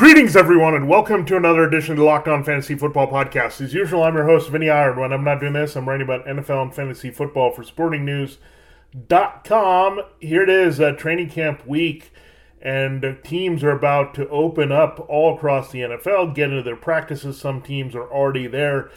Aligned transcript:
Greetings, 0.00 0.34
everyone, 0.34 0.74
and 0.74 0.88
welcome 0.88 1.26
to 1.26 1.36
another 1.36 1.62
edition 1.62 1.92
of 1.92 1.98
the 1.98 2.04
Locked 2.04 2.26
On 2.26 2.42
Fantasy 2.42 2.74
Football 2.74 3.08
Podcast. 3.08 3.60
As 3.60 3.74
usual, 3.74 4.02
I'm 4.02 4.14
your 4.14 4.24
host, 4.24 4.48
Vinnie 4.48 4.70
Iyer. 4.70 4.98
When 4.98 5.12
I'm 5.12 5.24
not 5.24 5.40
doing 5.40 5.52
this, 5.52 5.76
I'm 5.76 5.86
writing 5.86 6.06
about 6.06 6.24
NFL 6.24 6.62
and 6.62 6.74
fantasy 6.74 7.10
football 7.10 7.52
for 7.52 7.62
sportingnews.com. 7.62 10.00
Here 10.18 10.42
it 10.42 10.48
is, 10.48 10.80
uh, 10.80 10.92
training 10.92 11.28
camp 11.28 11.66
week, 11.66 12.14
and 12.62 13.18
teams 13.22 13.62
are 13.62 13.72
about 13.72 14.14
to 14.14 14.26
open 14.30 14.72
up 14.72 15.04
all 15.06 15.36
across 15.36 15.70
the 15.70 15.82
NFL, 15.82 16.34
get 16.34 16.48
into 16.48 16.62
their 16.62 16.76
practices. 16.76 17.38
Some 17.38 17.60
teams 17.60 17.94
are 17.94 18.10
already 18.10 18.46
there 18.46 18.90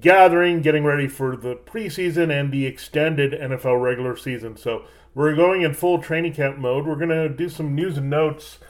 gathering, 0.00 0.62
getting 0.62 0.84
ready 0.84 1.08
for 1.08 1.36
the 1.36 1.56
preseason 1.56 2.30
and 2.30 2.50
the 2.50 2.64
extended 2.64 3.32
NFL 3.32 3.82
regular 3.82 4.16
season. 4.16 4.56
So 4.56 4.86
we're 5.14 5.36
going 5.36 5.60
in 5.60 5.74
full 5.74 6.00
training 6.00 6.32
camp 6.32 6.56
mode. 6.56 6.86
We're 6.86 6.96
going 6.96 7.10
to 7.10 7.28
do 7.28 7.50
some 7.50 7.74
news 7.74 7.98
and 7.98 8.08
notes 8.08 8.60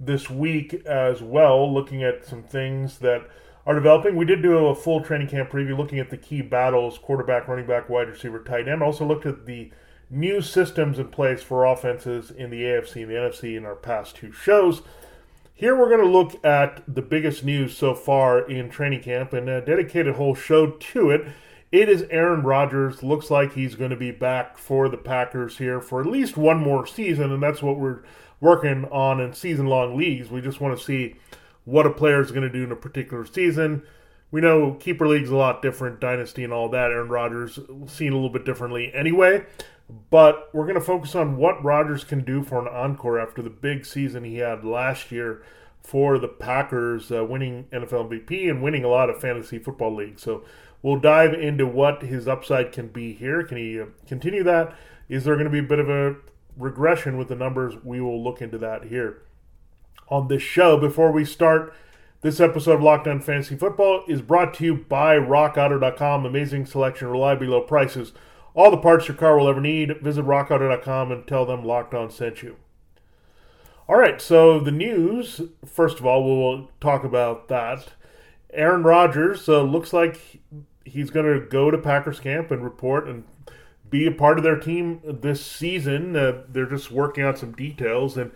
this 0.00 0.30
week 0.30 0.74
as 0.86 1.22
well, 1.22 1.72
looking 1.72 2.02
at 2.02 2.24
some 2.24 2.42
things 2.42 2.98
that 2.98 3.28
are 3.66 3.74
developing. 3.74 4.16
We 4.16 4.24
did 4.24 4.42
do 4.42 4.66
a 4.66 4.74
full 4.74 5.02
training 5.02 5.28
camp 5.28 5.50
preview 5.50 5.76
looking 5.76 5.98
at 5.98 6.10
the 6.10 6.16
key 6.16 6.40
battles 6.40 6.98
quarterback, 6.98 7.48
running 7.48 7.66
back, 7.66 7.88
wide 7.88 8.08
receiver, 8.08 8.38
tight 8.38 8.68
end. 8.68 8.82
Also 8.82 9.04
looked 9.04 9.26
at 9.26 9.46
the 9.46 9.70
new 10.10 10.40
systems 10.40 10.98
in 10.98 11.08
place 11.08 11.42
for 11.42 11.66
offenses 11.66 12.30
in 12.30 12.50
the 12.50 12.62
AFC 12.62 13.02
and 13.02 13.10
the 13.10 13.14
NFC 13.14 13.56
in 13.56 13.66
our 13.66 13.74
past 13.74 14.16
two 14.16 14.32
shows. 14.32 14.82
Here 15.52 15.76
we're 15.76 15.88
going 15.88 16.00
to 16.00 16.06
look 16.06 16.42
at 16.44 16.82
the 16.86 17.02
biggest 17.02 17.44
news 17.44 17.76
so 17.76 17.94
far 17.94 18.48
in 18.48 18.70
training 18.70 19.02
camp 19.02 19.32
and 19.32 19.48
a 19.48 19.60
dedicated 19.60 20.14
whole 20.14 20.34
show 20.34 20.70
to 20.70 21.10
it. 21.10 21.26
It 21.70 21.90
is 21.90 22.06
Aaron 22.10 22.42
Rodgers. 22.42 23.02
Looks 23.02 23.30
like 23.30 23.52
he's 23.52 23.74
going 23.74 23.90
to 23.90 23.96
be 23.96 24.12
back 24.12 24.56
for 24.56 24.88
the 24.88 24.96
Packers 24.96 25.58
here 25.58 25.80
for 25.80 26.00
at 26.00 26.06
least 26.06 26.36
one 26.36 26.58
more 26.58 26.86
season, 26.86 27.30
and 27.32 27.42
that's 27.42 27.60
what 27.60 27.78
we're 27.78 28.02
working 28.40 28.84
on 28.86 29.20
in 29.20 29.32
season 29.32 29.66
long 29.66 29.96
leagues. 29.96 30.30
We 30.30 30.40
just 30.40 30.60
want 30.60 30.78
to 30.78 30.84
see 30.84 31.16
what 31.64 31.86
a 31.86 31.90
player 31.90 32.20
is 32.20 32.30
going 32.30 32.42
to 32.42 32.52
do 32.52 32.64
in 32.64 32.72
a 32.72 32.76
particular 32.76 33.26
season. 33.26 33.82
We 34.30 34.40
know 34.40 34.74
keeper 34.74 35.08
leagues 35.08 35.30
a 35.30 35.36
lot 35.36 35.62
different, 35.62 36.00
dynasty 36.00 36.44
and 36.44 36.52
all 36.52 36.68
that. 36.70 36.90
Aaron 36.90 37.08
Rodgers 37.08 37.58
seen 37.86 38.12
a 38.12 38.14
little 38.14 38.30
bit 38.30 38.44
differently 38.44 38.92
anyway. 38.94 39.44
But 40.10 40.50
we're 40.52 40.64
going 40.64 40.74
to 40.74 40.82
focus 40.82 41.14
on 41.14 41.38
what 41.38 41.64
Rodgers 41.64 42.04
can 42.04 42.22
do 42.22 42.42
for 42.42 42.60
an 42.60 42.68
encore 42.68 43.18
after 43.18 43.40
the 43.40 43.50
big 43.50 43.86
season 43.86 44.22
he 44.22 44.36
had 44.36 44.64
last 44.64 45.10
year 45.10 45.42
for 45.82 46.18
the 46.18 46.28
Packers, 46.28 47.10
uh, 47.10 47.24
winning 47.24 47.64
NFL 47.72 48.10
MVP 48.10 48.50
and 48.50 48.62
winning 48.62 48.84
a 48.84 48.88
lot 48.88 49.08
of 49.08 49.18
fantasy 49.20 49.58
football 49.58 49.94
leagues. 49.94 50.22
So 50.22 50.44
we'll 50.82 51.00
dive 51.00 51.32
into 51.32 51.66
what 51.66 52.02
his 52.02 52.28
upside 52.28 52.72
can 52.72 52.88
be 52.88 53.14
here. 53.14 53.42
Can 53.42 53.56
he 53.56 53.80
uh, 53.80 53.86
continue 54.06 54.42
that? 54.42 54.76
Is 55.08 55.24
there 55.24 55.34
going 55.36 55.46
to 55.46 55.50
be 55.50 55.60
a 55.60 55.62
bit 55.62 55.78
of 55.78 55.88
a 55.88 56.16
regression 56.58 57.16
with 57.16 57.28
the 57.28 57.36
numbers. 57.36 57.74
We 57.82 58.00
will 58.00 58.22
look 58.22 58.42
into 58.42 58.58
that 58.58 58.84
here 58.84 59.22
on 60.08 60.28
this 60.28 60.42
show. 60.42 60.76
Before 60.76 61.12
we 61.12 61.24
start, 61.24 61.72
this 62.20 62.40
episode 62.40 62.72
of 62.72 62.82
Locked 62.82 63.06
On 63.06 63.20
Fantasy 63.20 63.56
Football 63.56 64.04
is 64.08 64.22
brought 64.22 64.54
to 64.54 64.64
you 64.64 64.74
by 64.74 65.16
RockAuto.com. 65.16 66.26
Amazing 66.26 66.66
selection, 66.66 67.08
reliably 67.08 67.46
low 67.46 67.60
prices, 67.60 68.12
all 68.54 68.70
the 68.72 68.76
parts 68.76 69.06
your 69.06 69.16
car 69.16 69.38
will 69.38 69.48
ever 69.48 69.60
need. 69.60 70.00
Visit 70.00 70.24
RockAuto.com 70.24 71.12
and 71.12 71.26
tell 71.26 71.46
them 71.46 71.64
Locked 71.64 71.94
On 71.94 72.10
sent 72.10 72.42
you. 72.42 72.56
All 73.88 73.96
right, 73.96 74.20
so 74.20 74.58
the 74.58 74.72
news. 74.72 75.40
First 75.64 75.98
of 75.98 76.06
all, 76.06 76.24
we'll 76.24 76.68
talk 76.80 77.04
about 77.04 77.48
that. 77.48 77.86
Aaron 78.52 78.82
Rodgers 78.82 79.48
uh, 79.48 79.62
looks 79.62 79.92
like 79.92 80.40
he's 80.84 81.10
going 81.10 81.26
to 81.26 81.46
go 81.46 81.70
to 81.70 81.78
Packers 81.78 82.18
camp 82.18 82.50
and 82.50 82.64
report 82.64 83.06
and 83.06 83.24
be 83.90 84.06
a 84.06 84.12
part 84.12 84.38
of 84.38 84.44
their 84.44 84.58
team 84.58 85.00
this 85.04 85.44
season. 85.44 86.16
Uh, 86.16 86.42
they're 86.48 86.66
just 86.66 86.90
working 86.90 87.24
out 87.24 87.38
some 87.38 87.52
details. 87.52 88.16
And 88.16 88.32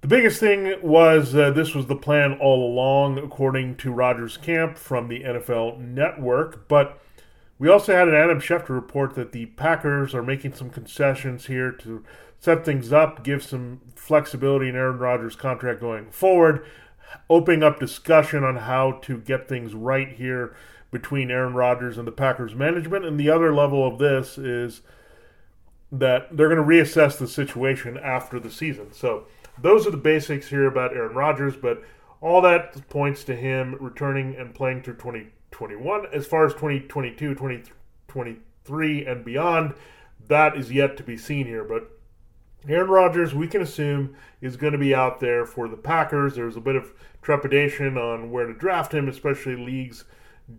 the 0.00 0.08
biggest 0.08 0.40
thing 0.40 0.74
was 0.82 1.34
uh, 1.34 1.50
this 1.50 1.74
was 1.74 1.86
the 1.86 1.96
plan 1.96 2.38
all 2.40 2.70
along, 2.72 3.18
according 3.18 3.76
to 3.76 3.92
Rodgers 3.92 4.36
Camp 4.36 4.76
from 4.76 5.08
the 5.08 5.20
NFL 5.20 5.78
Network. 5.78 6.68
But 6.68 7.00
we 7.58 7.68
also 7.68 7.94
had 7.94 8.08
an 8.08 8.14
Adam 8.14 8.40
Schefter 8.40 8.70
report 8.70 9.14
that 9.14 9.32
the 9.32 9.46
Packers 9.46 10.14
are 10.14 10.22
making 10.22 10.54
some 10.54 10.70
concessions 10.70 11.46
here 11.46 11.70
to 11.70 12.04
set 12.40 12.64
things 12.64 12.92
up, 12.92 13.22
give 13.22 13.44
some 13.44 13.80
flexibility 13.94 14.68
in 14.68 14.74
Aaron 14.74 14.98
Rodgers' 14.98 15.36
contract 15.36 15.80
going 15.80 16.10
forward, 16.10 16.66
opening 17.30 17.62
up 17.62 17.78
discussion 17.78 18.42
on 18.42 18.56
how 18.56 18.98
to 19.02 19.18
get 19.18 19.48
things 19.48 19.74
right 19.74 20.10
here 20.10 20.56
between 20.92 21.30
Aaron 21.30 21.54
Rodgers 21.54 21.98
and 21.98 22.06
the 22.06 22.12
Packers 22.12 22.54
management. 22.54 23.04
And 23.04 23.18
the 23.18 23.30
other 23.30 23.52
level 23.52 23.84
of 23.84 23.98
this 23.98 24.38
is 24.38 24.82
that 25.90 26.36
they're 26.36 26.48
going 26.48 26.64
to 26.64 26.64
reassess 26.64 27.18
the 27.18 27.26
situation 27.26 27.98
after 27.98 28.38
the 28.38 28.50
season. 28.50 28.92
So 28.92 29.26
those 29.60 29.86
are 29.86 29.90
the 29.90 29.96
basics 29.96 30.48
here 30.48 30.66
about 30.66 30.94
Aaron 30.94 31.16
Rodgers, 31.16 31.56
but 31.56 31.82
all 32.20 32.40
that 32.42 32.88
points 32.88 33.24
to 33.24 33.34
him 33.34 33.76
returning 33.80 34.36
and 34.36 34.54
playing 34.54 34.82
through 34.82 34.96
2021. 34.96 36.06
As 36.12 36.26
far 36.26 36.46
as 36.46 36.52
2022, 36.52 37.34
2023, 37.34 39.06
and 39.06 39.24
beyond, 39.24 39.74
that 40.28 40.56
is 40.56 40.70
yet 40.70 40.96
to 40.98 41.02
be 41.02 41.16
seen 41.16 41.46
here. 41.46 41.64
But 41.64 41.90
Aaron 42.68 42.90
Rodgers, 42.90 43.34
we 43.34 43.48
can 43.48 43.62
assume, 43.62 44.14
is 44.40 44.56
going 44.56 44.72
to 44.72 44.78
be 44.78 44.94
out 44.94 45.20
there 45.20 45.44
for 45.44 45.68
the 45.68 45.76
Packers. 45.76 46.36
There's 46.36 46.56
a 46.56 46.60
bit 46.60 46.76
of 46.76 46.92
trepidation 47.22 47.98
on 47.98 48.30
where 48.30 48.46
to 48.46 48.54
draft 48.54 48.94
him, 48.94 49.08
especially 49.08 49.56
leagues 49.56 50.04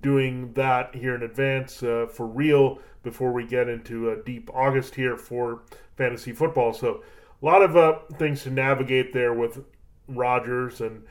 doing 0.02 0.54
that 0.54 0.96
here 0.96 1.16
in 1.16 1.24
advance 1.24 1.84
uh, 1.84 2.08
for 2.12 2.26
real 2.26 2.80
before 3.04 3.32
we 3.32 3.46
get 3.46 3.68
into 3.68 4.10
a 4.10 4.24
deep 4.24 4.50
August 4.54 4.96
here 4.96 5.18
for 5.18 5.62
fantasy 5.98 6.32
football. 6.32 6.74
So 6.74 7.04
a 7.42 7.46
lot 7.46 7.62
of 7.62 7.76
uh, 7.76 8.00
things 8.18 8.44
to 8.44 8.50
navigate 8.50 9.14
there 9.14 9.34
with 9.34 9.64
Rodgers 10.08 10.82
and 10.82 11.04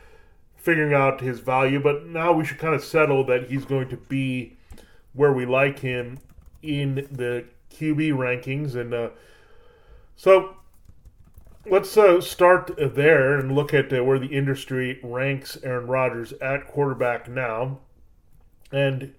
figuring 0.56 0.94
out 0.94 1.20
his 1.20 1.40
value. 1.40 1.80
But 1.80 2.06
now 2.06 2.32
we 2.32 2.44
should 2.44 2.58
kind 2.58 2.74
of 2.74 2.82
settle 2.82 3.24
that 3.26 3.50
he's 3.50 3.64
going 3.64 3.88
to 3.90 3.96
be 3.96 4.56
where 5.12 5.32
we 5.32 5.44
like 5.44 5.80
him 5.80 6.18
in 6.62 7.06
the 7.10 7.44
QB 7.74 8.12
rankings. 8.12 8.74
And 8.74 8.94
uh, 8.94 9.10
so 10.16 10.56
let's 11.66 11.96
uh, 11.96 12.20
start 12.20 12.70
there 12.78 13.38
and 13.38 13.54
look 13.54 13.74
at 13.74 13.92
uh, 13.92 14.02
where 14.02 14.18
the 14.18 14.26
industry 14.26 14.98
ranks 15.02 15.58
Aaron 15.62 15.86
Rodgers 15.86 16.32
at 16.34 16.66
quarterback 16.66 17.28
now 17.28 17.80
and 18.72 19.14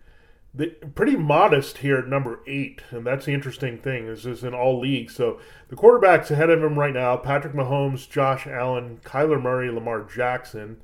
the, 0.53 0.67
pretty 0.67 1.15
modest 1.15 1.79
here 1.79 1.97
at 1.97 2.07
number 2.07 2.41
eight, 2.45 2.81
and 2.91 3.05
that's 3.05 3.25
the 3.25 3.33
interesting 3.33 3.79
thing. 3.79 4.07
This 4.07 4.25
is 4.25 4.43
in 4.43 4.53
all 4.53 4.79
leagues. 4.79 5.15
So 5.15 5.39
the 5.69 5.75
quarterbacks 5.75 6.29
ahead 6.29 6.49
of 6.49 6.63
him 6.63 6.77
right 6.77 6.93
now: 6.93 7.17
Patrick 7.17 7.53
Mahomes, 7.53 8.09
Josh 8.09 8.45
Allen, 8.45 8.99
Kyler 9.03 9.41
Murray, 9.41 9.71
Lamar 9.71 10.03
Jackson, 10.03 10.77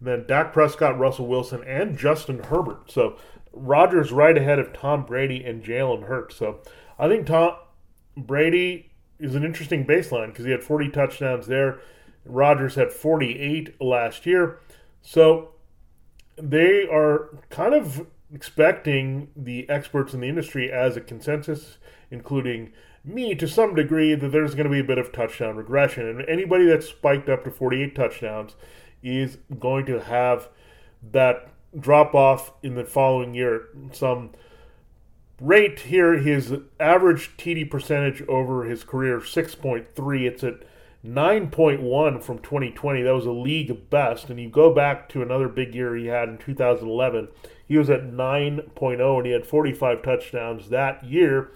then 0.00 0.24
Dak 0.26 0.52
Prescott, 0.52 0.98
Russell 0.98 1.28
Wilson, 1.28 1.62
and 1.64 1.96
Justin 1.96 2.40
Herbert. 2.40 2.90
So 2.90 3.16
Rodgers 3.52 4.10
right 4.10 4.36
ahead 4.36 4.58
of 4.58 4.72
Tom 4.72 5.04
Brady 5.04 5.44
and 5.44 5.62
Jalen 5.62 6.08
Hurts. 6.08 6.36
So 6.36 6.60
I 6.98 7.08
think 7.08 7.26
Tom 7.26 7.54
Brady 8.16 8.90
is 9.20 9.34
an 9.34 9.44
interesting 9.44 9.86
baseline 9.86 10.28
because 10.28 10.44
he 10.44 10.50
had 10.50 10.64
40 10.64 10.88
touchdowns 10.88 11.46
there. 11.46 11.78
Rodgers 12.24 12.74
had 12.74 12.92
48 12.92 13.80
last 13.80 14.26
year. 14.26 14.58
So 15.00 15.52
they 16.36 16.88
are 16.88 17.28
kind 17.50 17.74
of 17.74 18.06
expecting 18.34 19.28
the 19.36 19.68
experts 19.68 20.14
in 20.14 20.20
the 20.20 20.28
industry 20.28 20.70
as 20.70 20.96
a 20.96 21.00
consensus, 21.00 21.78
including 22.10 22.72
me 23.04 23.34
to 23.34 23.48
some 23.48 23.74
degree, 23.74 24.14
that 24.14 24.28
there's 24.28 24.54
going 24.54 24.66
to 24.66 24.70
be 24.70 24.80
a 24.80 24.84
bit 24.84 24.98
of 24.98 25.12
touchdown 25.12 25.56
regression. 25.56 26.06
And 26.08 26.28
anybody 26.28 26.66
that's 26.66 26.88
spiked 26.88 27.28
up 27.28 27.44
to 27.44 27.50
48 27.50 27.94
touchdowns 27.94 28.54
is 29.02 29.38
going 29.58 29.86
to 29.86 30.00
have 30.00 30.48
that 31.10 31.48
drop 31.78 32.14
off 32.14 32.52
in 32.62 32.74
the 32.74 32.84
following 32.84 33.34
year. 33.34 33.68
Some 33.92 34.30
rate 35.40 35.80
here, 35.80 36.14
his 36.18 36.54
average 36.78 37.36
TD 37.36 37.68
percentage 37.70 38.22
over 38.28 38.64
his 38.64 38.84
career, 38.84 39.18
6.3. 39.18 40.26
It's 40.26 40.44
at 40.44 40.62
9.1 41.04 42.22
from 42.22 42.38
2020. 42.38 43.02
That 43.02 43.14
was 43.14 43.26
a 43.26 43.32
league 43.32 43.90
best. 43.90 44.30
And 44.30 44.40
you 44.40 44.48
go 44.48 44.72
back 44.72 45.08
to 45.10 45.22
another 45.22 45.48
big 45.48 45.74
year 45.74 45.96
he 45.96 46.06
had 46.06 46.28
in 46.28 46.38
2011, 46.38 47.28
he 47.66 47.76
was 47.76 47.90
at 47.90 48.04
9.0 48.04 49.16
and 49.16 49.26
he 49.26 49.32
had 49.32 49.46
45 49.46 50.02
touchdowns 50.02 50.68
that 50.68 51.02
year. 51.04 51.50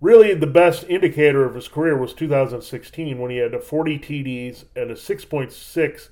Really, 0.00 0.32
the 0.32 0.46
best 0.46 0.84
indicator 0.88 1.44
of 1.44 1.56
his 1.56 1.68
career 1.68 1.96
was 1.96 2.14
2016 2.14 3.18
when 3.18 3.30
he 3.30 3.38
had 3.38 3.62
40 3.62 3.98
TDs 3.98 4.64
and 4.76 4.90
a 4.90 4.94
6.6 4.94 6.08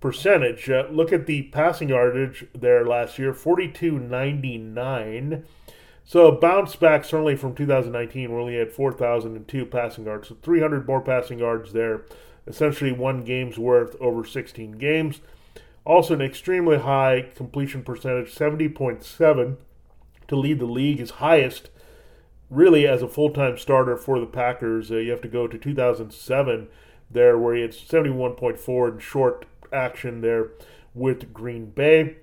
percentage. 0.00 0.70
Uh, 0.70 0.86
look 0.90 1.12
at 1.12 1.26
the 1.26 1.42
passing 1.44 1.88
yardage 1.88 2.46
there 2.54 2.86
last 2.86 3.18
year 3.18 3.32
42.99. 3.32 5.42
So 6.04 6.30
bounce 6.32 6.76
back 6.76 7.04
certainly 7.04 7.34
from 7.34 7.54
2019, 7.54 8.30
where 8.30 8.40
only 8.40 8.56
had 8.56 8.72
4,002 8.72 9.66
passing 9.66 10.04
yards. 10.04 10.28
So 10.28 10.36
300 10.42 10.86
more 10.86 11.00
passing 11.00 11.38
yards 11.38 11.72
there. 11.72 12.02
Essentially 12.46 12.92
one 12.92 13.22
game's 13.22 13.58
worth 13.58 13.96
over 14.00 14.24
16 14.24 14.72
games. 14.72 15.20
Also 15.84 16.14
an 16.14 16.22
extremely 16.22 16.78
high 16.78 17.30
completion 17.34 17.82
percentage, 17.82 18.34
70.7 18.34 19.56
to 20.28 20.36
lead 20.36 20.58
the 20.58 20.66
league, 20.66 21.00
is 21.00 21.10
highest 21.10 21.70
really 22.50 22.86
as 22.86 23.02
a 23.02 23.08
full-time 23.08 23.56
starter 23.56 23.96
for 23.96 24.20
the 24.20 24.26
Packers. 24.26 24.90
Uh, 24.90 24.96
you 24.96 25.10
have 25.10 25.22
to 25.22 25.28
go 25.28 25.46
to 25.46 25.58
2007 25.58 26.68
there 27.10 27.38
where 27.38 27.54
he 27.54 27.62
had 27.62 27.72
71.4 27.72 28.92
in 28.92 28.98
short 28.98 29.46
action 29.72 30.20
there 30.20 30.50
with 30.94 31.32
Green 31.32 31.66
Bay. 31.66 32.16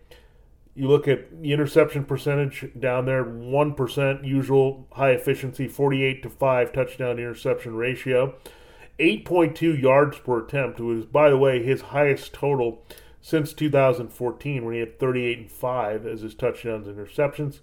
You 0.74 0.88
look 0.88 1.08
at 1.08 1.42
the 1.42 1.52
interception 1.52 2.06
percentage 2.06 2.66
down 2.80 3.06
there, 3.06 3.26
1% 3.26 4.26
usual 4.26 4.88
high 4.94 5.12
efficiency, 5.12 5.68
48 5.68 6.24
to 6.24 6.30
5 6.30 6.72
touchdown 6.72 7.20
interception 7.20 7.76
ratio. 7.76 8.36
8.2 8.98 9.82
yards 9.82 10.20
per 10.20 10.46
attempt 10.46 10.80
was, 10.80 11.06
by 11.06 11.30
the 11.30 11.38
way, 11.38 11.62
his 11.62 11.82
highest 11.82 12.34
total 12.34 12.86
since 13.20 13.54
2014 13.54 14.64
when 14.64 14.74
he 14.74 14.80
had 14.80 15.00
38 15.00 15.38
and 15.40 15.52
5 15.52 16.06
as 16.06 16.22
his 16.22 16.36
touchdowns 16.36 16.88
and 16.88 16.98
interceptions. 16.98 17.60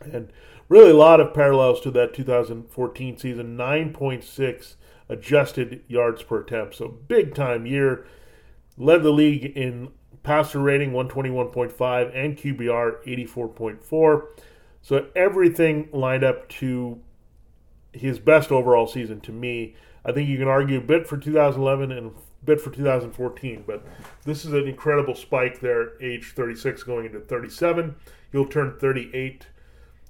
And 0.00 0.32
really 0.68 0.90
a 0.90 0.96
lot 0.96 1.20
of 1.20 1.34
parallels 1.34 1.80
to 1.82 1.90
that 1.92 2.14
2014 2.14 3.16
season 3.16 3.56
9.6 3.56 4.74
adjusted 5.08 5.82
yards 5.88 6.22
per 6.22 6.40
attempt. 6.40 6.74
So 6.74 6.88
big 6.88 7.34
time 7.34 7.66
year. 7.66 8.06
Led 8.76 9.02
the 9.02 9.10
league 9.10 9.56
in 9.56 9.88
passer 10.22 10.60
rating 10.60 10.92
121.5 10.92 12.10
and 12.14 12.36
QBR 12.36 13.06
84.4. 13.06 14.22
So 14.82 15.06
everything 15.14 15.88
lined 15.92 16.24
up 16.24 16.48
to 16.48 17.00
his 17.92 18.18
best 18.18 18.52
overall 18.52 18.86
season 18.86 19.20
to 19.22 19.32
me. 19.32 19.74
I 20.04 20.12
think 20.12 20.28
you 20.28 20.38
can 20.38 20.48
argue 20.48 20.78
a 20.78 20.82
bit 20.82 21.06
for 21.06 21.16
2011 21.16 21.92
and 21.92 22.06
a 22.08 22.44
bit 22.44 22.60
for 22.60 22.70
2014, 22.70 23.64
but 23.66 23.84
this 24.24 24.44
is 24.44 24.52
an 24.52 24.68
incredible 24.68 25.14
spike 25.14 25.60
there, 25.60 26.00
age 26.02 26.32
36 26.34 26.82
going 26.84 27.06
into 27.06 27.20
37. 27.20 27.94
He'll 28.32 28.46
turn 28.46 28.76
38 28.78 29.46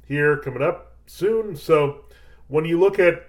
here 0.06 0.36
coming 0.36 0.62
up 0.62 0.96
soon. 1.06 1.56
So 1.56 2.04
when 2.48 2.64
you 2.64 2.78
look 2.78 2.98
at 2.98 3.26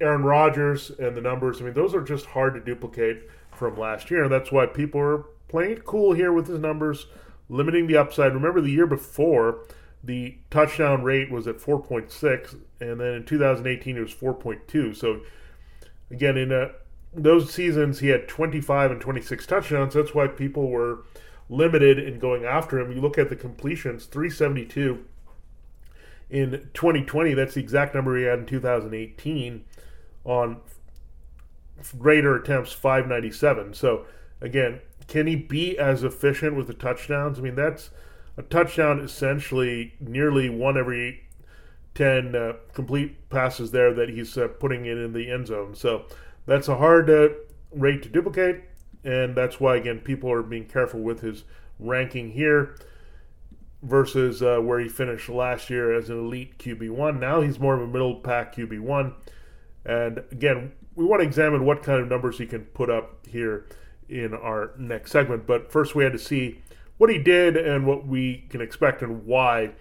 Aaron 0.00 0.22
Rodgers 0.22 0.90
and 0.90 1.16
the 1.16 1.20
numbers, 1.20 1.60
I 1.60 1.64
mean, 1.64 1.74
those 1.74 1.94
are 1.94 2.02
just 2.02 2.26
hard 2.26 2.54
to 2.54 2.60
duplicate 2.60 3.28
from 3.52 3.76
last 3.76 4.10
year. 4.10 4.22
And 4.22 4.32
that's 4.32 4.52
why 4.52 4.66
people 4.66 5.00
are 5.00 5.24
playing 5.48 5.72
it 5.72 5.84
cool 5.84 6.12
here 6.12 6.32
with 6.32 6.46
his 6.46 6.60
numbers, 6.60 7.06
limiting 7.48 7.86
the 7.86 7.96
upside. 7.96 8.34
Remember 8.34 8.60
the 8.60 8.70
year 8.70 8.86
before, 8.86 9.64
the 10.02 10.38
touchdown 10.50 11.02
rate 11.02 11.30
was 11.30 11.46
at 11.46 11.58
4.6, 11.58 12.60
and 12.80 13.00
then 13.00 13.14
in 13.14 13.24
2018 13.24 13.96
it 13.96 14.00
was 14.00 14.14
4.2. 14.14 14.94
So 14.94 15.20
again, 16.10 16.36
in 16.36 16.52
a, 16.52 16.56
uh, 16.56 16.68
those 17.14 17.52
seasons 17.52 18.00
he 18.00 18.08
had 18.08 18.28
25 18.28 18.90
and 18.90 19.00
26 19.00 19.46
touchdowns. 19.46 19.94
That's 19.94 20.14
why 20.14 20.26
people 20.26 20.68
were 20.68 21.04
limited 21.48 21.98
in 21.98 22.18
going 22.18 22.44
after 22.44 22.78
him. 22.78 22.92
You 22.92 23.00
look 23.00 23.18
at 23.18 23.30
the 23.30 23.36
completions, 23.36 24.04
372 24.04 25.04
in 26.30 26.68
2020. 26.74 27.34
That's 27.34 27.54
the 27.54 27.60
exact 27.60 27.94
number 27.94 28.16
he 28.16 28.24
had 28.24 28.40
in 28.40 28.46
2018 28.46 29.64
on 30.24 30.60
greater 31.98 32.36
attempts 32.36 32.72
597. 32.72 33.74
So 33.74 34.04
again, 34.40 34.80
can 35.08 35.26
he 35.26 35.34
be 35.34 35.76
as 35.78 36.04
efficient 36.04 36.54
with 36.54 36.66
the 36.68 36.74
touchdowns? 36.74 37.38
I 37.38 37.42
mean, 37.42 37.56
that's 37.56 37.90
a 38.36 38.42
touchdown 38.42 39.00
essentially 39.00 39.94
nearly 39.98 40.48
one 40.48 40.78
every 40.78 41.24
10 41.94 42.36
uh, 42.36 42.52
complete 42.72 43.28
passes 43.30 43.72
there 43.72 43.92
that 43.94 44.10
he's 44.10 44.38
uh, 44.38 44.46
putting 44.46 44.86
it 44.86 44.96
in 44.96 45.12
the 45.12 45.30
end 45.30 45.48
zone. 45.48 45.74
So 45.74 46.04
that's 46.46 46.68
a 46.68 46.76
hard 46.76 47.10
uh, 47.10 47.30
rate 47.72 48.02
to 48.04 48.08
duplicate, 48.08 48.62
and 49.02 49.34
that's 49.34 49.58
why 49.58 49.76
again 49.76 50.00
people 50.00 50.30
are 50.30 50.42
being 50.42 50.66
careful 50.66 51.00
with 51.00 51.20
his 51.20 51.44
ranking 51.80 52.30
here 52.30 52.76
versus 53.82 54.42
uh, 54.42 54.58
where 54.58 54.78
he 54.78 54.88
finished 54.88 55.28
last 55.28 55.70
year 55.70 55.92
as 55.92 56.10
an 56.10 56.18
elite 56.18 56.58
QB1. 56.58 57.18
Now 57.18 57.40
he's 57.40 57.58
more 57.58 57.74
of 57.74 57.80
a 57.80 57.86
middle 57.86 58.16
pack 58.16 58.54
QB1. 58.54 59.14
And 59.84 60.22
again, 60.30 60.72
we 60.94 61.04
want 61.04 61.22
to 61.22 61.26
examine 61.26 61.64
what 61.64 61.82
kind 61.82 62.00
of 62.00 62.08
numbers 62.08 62.38
he 62.38 62.46
can 62.46 62.64
put 62.66 62.90
up 62.90 63.26
here 63.26 63.66
in 64.08 64.34
our 64.34 64.72
next 64.78 65.12
segment. 65.12 65.46
But 65.46 65.70
first, 65.70 65.94
we 65.94 66.04
had 66.04 66.12
to 66.12 66.18
see 66.18 66.62
what 66.96 67.10
he 67.10 67.18
did 67.18 67.56
and 67.56 67.86
what 67.86 68.06
we 68.06 68.46
can 68.48 68.60
expect 68.60 69.02
and 69.02 69.24
why 69.24 69.72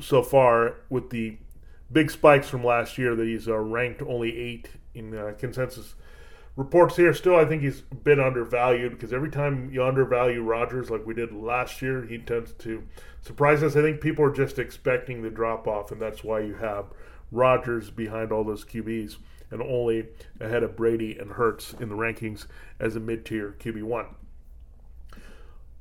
so 0.00 0.22
far 0.22 0.76
with 0.90 1.10
the 1.10 1.36
big 1.92 2.10
spikes 2.10 2.48
from 2.48 2.64
last 2.64 2.98
year 2.98 3.14
that 3.14 3.26
he's 3.26 3.48
uh, 3.48 3.56
ranked 3.56 4.02
only 4.02 4.36
eight 4.36 4.70
in 4.94 5.16
uh, 5.16 5.32
consensus 5.38 5.94
reports 6.56 6.96
here. 6.96 7.12
Still, 7.14 7.36
I 7.36 7.44
think 7.44 7.62
he's 7.62 7.82
a 7.90 7.94
bit 7.94 8.18
undervalued 8.18 8.92
because 8.92 9.12
every 9.12 9.30
time 9.30 9.70
you 9.72 9.84
undervalue 9.84 10.42
Rodgers, 10.42 10.90
like 10.90 11.06
we 11.06 11.14
did 11.14 11.32
last 11.32 11.82
year, 11.82 12.04
he 12.04 12.18
tends 12.18 12.52
to 12.54 12.82
surprise 13.22 13.62
us. 13.62 13.76
I 13.76 13.82
think 13.82 14.00
people 14.00 14.24
are 14.24 14.32
just 14.32 14.58
expecting 14.58 15.22
the 15.22 15.30
drop 15.30 15.66
off, 15.66 15.92
and 15.92 16.00
that's 16.00 16.24
why 16.24 16.40
you 16.40 16.54
have 16.54 16.86
Rodgers 17.30 17.90
behind 17.90 18.32
all 18.32 18.44
those 18.44 18.64
QBs 18.64 19.16
and 19.54 19.62
only 19.62 20.08
ahead 20.40 20.64
of 20.64 20.76
Brady 20.76 21.16
and 21.16 21.30
Hurts 21.30 21.72
in 21.74 21.88
the 21.88 21.94
rankings 21.94 22.46
as 22.80 22.96
a 22.96 23.00
mid 23.00 23.24
tier 23.24 23.54
QB1. 23.60 24.06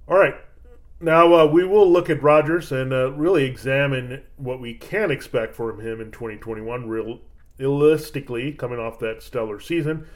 All 0.07 0.17
right. 0.17 0.35
Now 1.01 1.33
uh, 1.33 1.45
we 1.47 1.65
will 1.65 1.91
look 1.91 2.09
at 2.09 2.21
Rodgers 2.21 2.71
and 2.71 2.93
uh, 2.93 3.11
really 3.11 3.45
examine 3.45 4.23
what 4.37 4.61
we 4.61 4.75
can 4.75 5.11
expect 5.11 5.55
from 5.55 5.81
him 5.81 5.99
in 5.99 6.11
2021, 6.11 6.87
real, 6.87 7.19
realistically, 7.57 8.53
coming 8.53 8.79
off 8.79 8.99
that 8.99 9.23
stellar 9.23 9.59
season. 9.59 10.07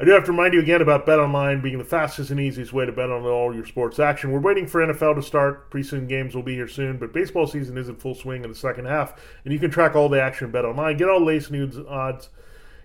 I 0.00 0.04
do 0.04 0.12
have 0.12 0.24
to 0.26 0.30
remind 0.30 0.54
you 0.54 0.60
again 0.60 0.80
about 0.80 1.06
Bet 1.06 1.18
Online 1.18 1.60
being 1.60 1.78
the 1.78 1.84
fastest 1.84 2.30
and 2.30 2.38
easiest 2.38 2.72
way 2.72 2.86
to 2.86 2.92
bet 2.92 3.10
on 3.10 3.24
all 3.24 3.52
your 3.52 3.66
sports 3.66 3.98
action. 3.98 4.30
We're 4.30 4.38
waiting 4.38 4.66
for 4.66 4.80
NFL 4.80 5.16
to 5.16 5.22
start. 5.22 5.72
Preseason 5.72 6.08
games 6.08 6.36
will 6.36 6.44
be 6.44 6.54
here 6.54 6.68
soon, 6.68 6.98
but 6.98 7.12
baseball 7.12 7.48
season 7.48 7.76
is 7.76 7.88
in 7.88 7.96
full 7.96 8.14
swing 8.14 8.44
in 8.44 8.50
the 8.50 8.56
second 8.56 8.84
half, 8.84 9.20
and 9.44 9.52
you 9.52 9.58
can 9.58 9.72
track 9.72 9.96
all 9.96 10.08
the 10.08 10.22
action 10.22 10.52
Bet 10.52 10.64
Online 10.64 10.96
Get 10.96 11.08
all 11.08 11.18
the 11.18 11.26
latest 11.26 11.50
news, 11.50 11.76
odds, 11.88 12.28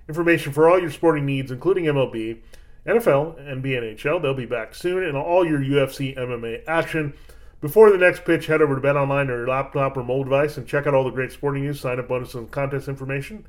information 0.07 0.51
for 0.51 0.69
all 0.69 0.79
your 0.79 0.91
sporting 0.91 1.25
needs, 1.25 1.51
including 1.51 1.85
MLB, 1.85 2.39
NFL, 2.85 3.39
NBA, 3.39 3.95
NHL. 3.95 4.21
They'll 4.21 4.33
be 4.33 4.45
back 4.45 4.75
soon, 4.75 5.03
and 5.03 5.15
all 5.15 5.45
your 5.45 5.59
UFC, 5.59 6.17
MMA 6.17 6.63
action. 6.67 7.13
Before 7.61 7.89
the 7.89 7.97
next 7.97 8.25
pitch, 8.25 8.47
head 8.47 8.61
over 8.61 8.75
to 8.75 8.81
BetOnline 8.81 9.29
or 9.29 9.38
your 9.38 9.48
laptop 9.48 9.95
or 9.95 10.03
mobile 10.03 10.25
device 10.25 10.57
and 10.57 10.67
check 10.67 10.86
out 10.86 10.93
all 10.93 11.05
the 11.05 11.12
great 11.12 11.31
sporting 11.31 11.63
news, 11.63 11.79
sign 11.79 11.98
up 11.98 12.10
bonuses, 12.10 12.36
and 12.36 12.51
contest 12.51 12.89
information. 12.89 13.45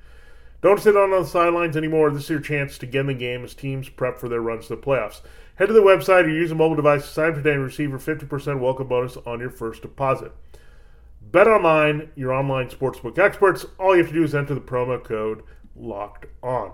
Don't 0.63 0.81
sit 0.81 0.97
on 0.97 1.11
the 1.11 1.25
sidelines 1.25 1.77
anymore. 1.77 2.11
This 2.11 2.23
is 2.23 2.31
your 2.31 2.41
chance 2.41 2.79
to 2.79 2.87
get 2.87 3.01
in 3.01 3.07
the 3.09 3.15
game 3.15 3.45
as 3.45 3.55
teams 3.55 3.89
prep 3.89 4.19
for 4.19 4.29
their 4.29 4.41
runs 4.41 4.69
to 4.69 4.77
the 4.77 4.81
playoffs. 4.81 5.21
Head 5.57 5.67
to 5.67 5.75
the 5.75 5.81
website 5.81 6.25
or 6.25 6.31
use 6.31 6.53
a 6.53 6.55
mobile 6.55 6.77
device 6.77 7.03
to 7.03 7.09
sign 7.09 7.31
up 7.31 7.35
today 7.35 7.55
and 7.55 7.65
receive 7.65 7.91
your 7.91 7.99
50% 7.99 8.61
welcome 8.61 8.87
bonus 8.87 9.17
on 9.27 9.41
your 9.41 9.51
first 9.51 9.83
deposit. 9.83 10.33
Bet 11.21 11.49
online, 11.49 12.11
your 12.15 12.33
online 12.33 12.69
sportsbook 12.69 13.19
experts. 13.19 13.67
All 13.81 13.97
you 13.97 14.03
have 14.05 14.13
to 14.13 14.19
do 14.19 14.23
is 14.23 14.35
enter 14.35 14.55
the 14.55 14.61
promo 14.61 15.03
code 15.03 15.43
locked 15.77 16.27
on. 16.43 16.73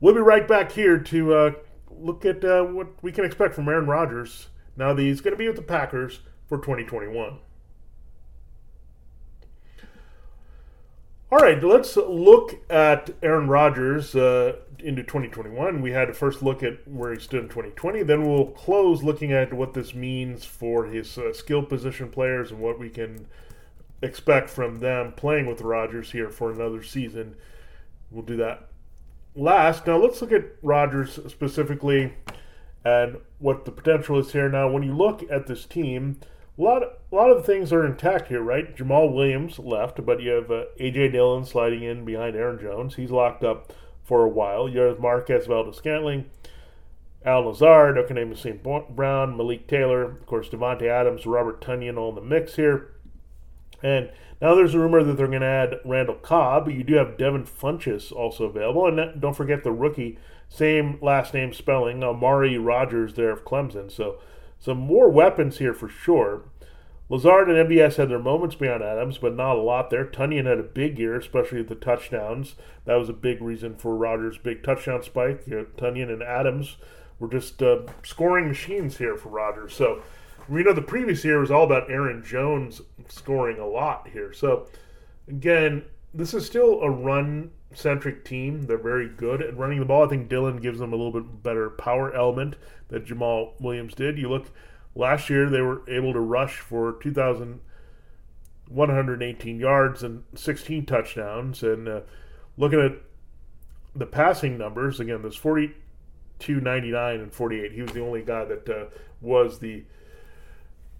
We'll 0.00 0.14
be 0.14 0.20
right 0.20 0.46
back 0.46 0.72
here 0.72 0.98
to 0.98 1.34
uh, 1.34 1.52
look 1.90 2.24
at 2.24 2.44
uh, 2.44 2.64
what 2.64 2.88
we 3.02 3.12
can 3.12 3.24
expect 3.24 3.54
from 3.54 3.68
Aaron 3.68 3.86
Rodgers 3.86 4.48
now 4.76 4.92
that 4.92 5.02
he's 5.02 5.20
going 5.20 5.32
to 5.32 5.38
be 5.38 5.46
with 5.46 5.56
the 5.56 5.62
Packers 5.62 6.20
for 6.46 6.58
2021. 6.58 7.38
All 11.32 11.38
right, 11.38 11.62
let's 11.64 11.96
look 11.96 12.60
at 12.70 13.10
Aaron 13.22 13.48
Rodgers 13.48 14.14
uh, 14.14 14.56
into 14.78 15.02
2021. 15.02 15.82
We 15.82 15.90
had 15.90 16.08
a 16.08 16.12
first 16.12 16.42
look 16.42 16.62
at 16.62 16.86
where 16.86 17.12
he 17.12 17.18
stood 17.18 17.42
in 17.42 17.48
2020. 17.48 18.04
Then 18.04 18.28
we'll 18.28 18.46
close 18.52 19.02
looking 19.02 19.32
at 19.32 19.52
what 19.52 19.74
this 19.74 19.94
means 19.94 20.44
for 20.44 20.84
his 20.84 21.18
uh, 21.18 21.32
skill 21.32 21.64
position 21.64 22.08
players 22.08 22.50
and 22.52 22.60
what 22.60 22.78
we 22.78 22.88
can 22.88 23.26
expect 24.04 24.50
from 24.50 24.80
them 24.80 25.12
playing 25.12 25.46
with 25.46 25.62
Rodgers 25.62 26.12
here 26.12 26.30
for 26.30 26.52
another 26.52 26.82
season. 26.82 27.36
We'll 28.10 28.24
do 28.24 28.36
that 28.36 28.68
last. 29.34 29.86
Now 29.86 29.96
let's 29.96 30.20
look 30.20 30.32
at 30.32 30.44
Rodgers 30.62 31.18
specifically 31.28 32.14
and 32.84 33.16
what 33.38 33.64
the 33.64 33.72
potential 33.72 34.18
is 34.18 34.32
here. 34.32 34.48
Now, 34.48 34.70
when 34.70 34.82
you 34.82 34.94
look 34.94 35.24
at 35.30 35.46
this 35.46 35.64
team, 35.64 36.18
a 36.58 36.62
lot, 36.62 36.82
of, 36.82 36.92
a 37.10 37.14
lot 37.14 37.30
of 37.30 37.44
things 37.44 37.72
are 37.72 37.84
intact 37.84 38.28
here, 38.28 38.42
right? 38.42 38.76
Jamaal 38.76 39.12
Williams 39.12 39.58
left, 39.58 40.04
but 40.04 40.20
you 40.20 40.30
have 40.30 40.50
uh, 40.50 40.64
AJ 40.78 41.12
Dillon 41.12 41.44
sliding 41.44 41.82
in 41.82 42.04
behind 42.04 42.36
Aaron 42.36 42.60
Jones. 42.60 42.94
He's 42.94 43.10
locked 43.10 43.42
up 43.42 43.72
for 44.02 44.24
a 44.24 44.28
while. 44.28 44.68
You 44.68 44.80
have 44.80 45.00
Marquez 45.00 45.46
Valdes-Scantling, 45.46 46.26
Allen 47.24 47.46
Lazard, 47.46 47.96
Equanimeous 47.96 48.38
St. 48.38 48.62
Brown, 48.62 49.36
Malik 49.36 49.66
Taylor, 49.66 50.02
of 50.02 50.26
course, 50.26 50.50
Davante 50.50 50.86
Adams, 50.86 51.26
Robert 51.26 51.62
Tonyan 51.62 51.96
all 51.96 52.10
in 52.10 52.14
the 52.16 52.20
mix 52.20 52.56
here. 52.56 52.93
And 53.84 54.10
now 54.40 54.54
there's 54.54 54.74
a 54.74 54.78
rumor 54.78 55.04
that 55.04 55.18
they're 55.18 55.28
going 55.28 55.42
to 55.42 55.46
add 55.46 55.76
Randall 55.84 56.16
Cobb. 56.16 56.64
but 56.64 56.74
You 56.74 56.82
do 56.82 56.94
have 56.94 57.18
Devin 57.18 57.44
Funchess 57.44 58.10
also 58.10 58.44
available. 58.44 58.86
And 58.86 59.20
don't 59.20 59.36
forget 59.36 59.62
the 59.62 59.72
rookie, 59.72 60.18
same 60.48 60.98
last 61.02 61.34
name 61.34 61.52
spelling, 61.52 62.02
Amari 62.02 62.56
Rodgers 62.56 63.12
there 63.12 63.30
of 63.30 63.44
Clemson. 63.44 63.92
So 63.92 64.18
some 64.58 64.78
more 64.78 65.10
weapons 65.10 65.58
here 65.58 65.74
for 65.74 65.88
sure. 65.88 66.44
Lazard 67.10 67.50
and 67.50 67.68
MVS 67.68 67.96
had 67.96 68.08
their 68.08 68.18
moments 68.18 68.54
beyond 68.54 68.82
Adams, 68.82 69.18
but 69.18 69.36
not 69.36 69.56
a 69.56 69.60
lot 69.60 69.90
there. 69.90 70.06
Tonyan 70.06 70.46
had 70.46 70.58
a 70.58 70.62
big 70.62 70.98
year, 70.98 71.14
especially 71.16 71.60
at 71.60 71.68
the 71.68 71.74
touchdowns. 71.74 72.54
That 72.86 72.94
was 72.94 73.10
a 73.10 73.12
big 73.14 73.42
reason 73.42 73.76
for 73.76 73.94
Rodgers' 73.94 74.38
big 74.38 74.62
touchdown 74.62 75.02
spike. 75.02 75.42
You 75.46 75.56
know, 75.56 75.66
Tonyan 75.76 76.10
and 76.10 76.22
Adams 76.22 76.78
were 77.18 77.28
just 77.28 77.62
uh, 77.62 77.82
scoring 78.02 78.48
machines 78.48 78.96
here 78.96 79.16
for 79.18 79.28
Rodgers. 79.28 79.74
So 79.74 80.02
we 80.48 80.62
know 80.62 80.72
the 80.72 80.82
previous 80.82 81.24
year 81.24 81.40
was 81.40 81.50
all 81.50 81.64
about 81.64 81.90
Aaron 81.90 82.22
Jones 82.24 82.80
scoring 83.08 83.58
a 83.58 83.66
lot 83.66 84.08
here. 84.12 84.32
So 84.32 84.68
again, 85.28 85.84
this 86.12 86.34
is 86.34 86.44
still 86.46 86.80
a 86.80 86.90
run 86.90 87.52
centric 87.72 88.24
team. 88.24 88.62
They're 88.62 88.78
very 88.78 89.08
good 89.08 89.42
at 89.42 89.56
running 89.56 89.78
the 89.80 89.86
ball. 89.86 90.04
I 90.04 90.08
think 90.08 90.28
Dillon 90.28 90.58
gives 90.58 90.78
them 90.78 90.92
a 90.92 90.96
little 90.96 91.12
bit 91.12 91.42
better 91.42 91.70
power 91.70 92.14
element 92.14 92.54
that 92.88 93.06
Jamaal 93.06 93.60
Williams 93.60 93.94
did. 93.94 94.18
You 94.18 94.28
look 94.28 94.46
last 94.94 95.28
year, 95.30 95.50
they 95.50 95.60
were 95.60 95.82
able 95.88 96.12
to 96.12 96.20
rush 96.20 96.58
for 96.58 96.92
2,118 97.02 99.58
yards 99.58 100.02
and 100.02 100.24
16 100.34 100.86
touchdowns. 100.86 101.62
And 101.62 101.88
uh, 101.88 102.00
looking 102.56 102.80
at 102.80 102.92
the 103.94 104.06
passing 104.06 104.56
numbers, 104.58 105.00
again, 105.00 105.22
there's 105.22 105.36
42, 105.36 106.60
99, 106.60 107.20
and 107.20 107.32
48. 107.32 107.72
He 107.72 107.82
was 107.82 107.92
the 107.92 108.04
only 108.04 108.22
guy 108.22 108.44
that 108.44 108.68
uh, 108.68 108.84
was 109.20 109.58
the 109.58 109.84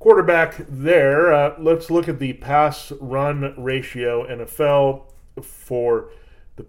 quarterback 0.04 0.54
there. 0.68 1.32
Uh, 1.32 1.54
let's 1.58 1.90
look 1.90 2.08
at 2.08 2.18
the 2.18 2.34
pass 2.34 2.92
run 3.00 3.54
ratio 3.56 4.26
NFL 4.26 5.04
for 5.40 6.10
the 6.56 6.66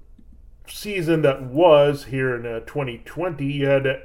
season 0.67 1.21
that 1.23 1.43
was 1.43 2.05
here 2.05 2.33
in 2.33 2.45
uh, 2.45 2.61
2020. 2.61 3.45
You 3.45 3.65
had 3.65 4.03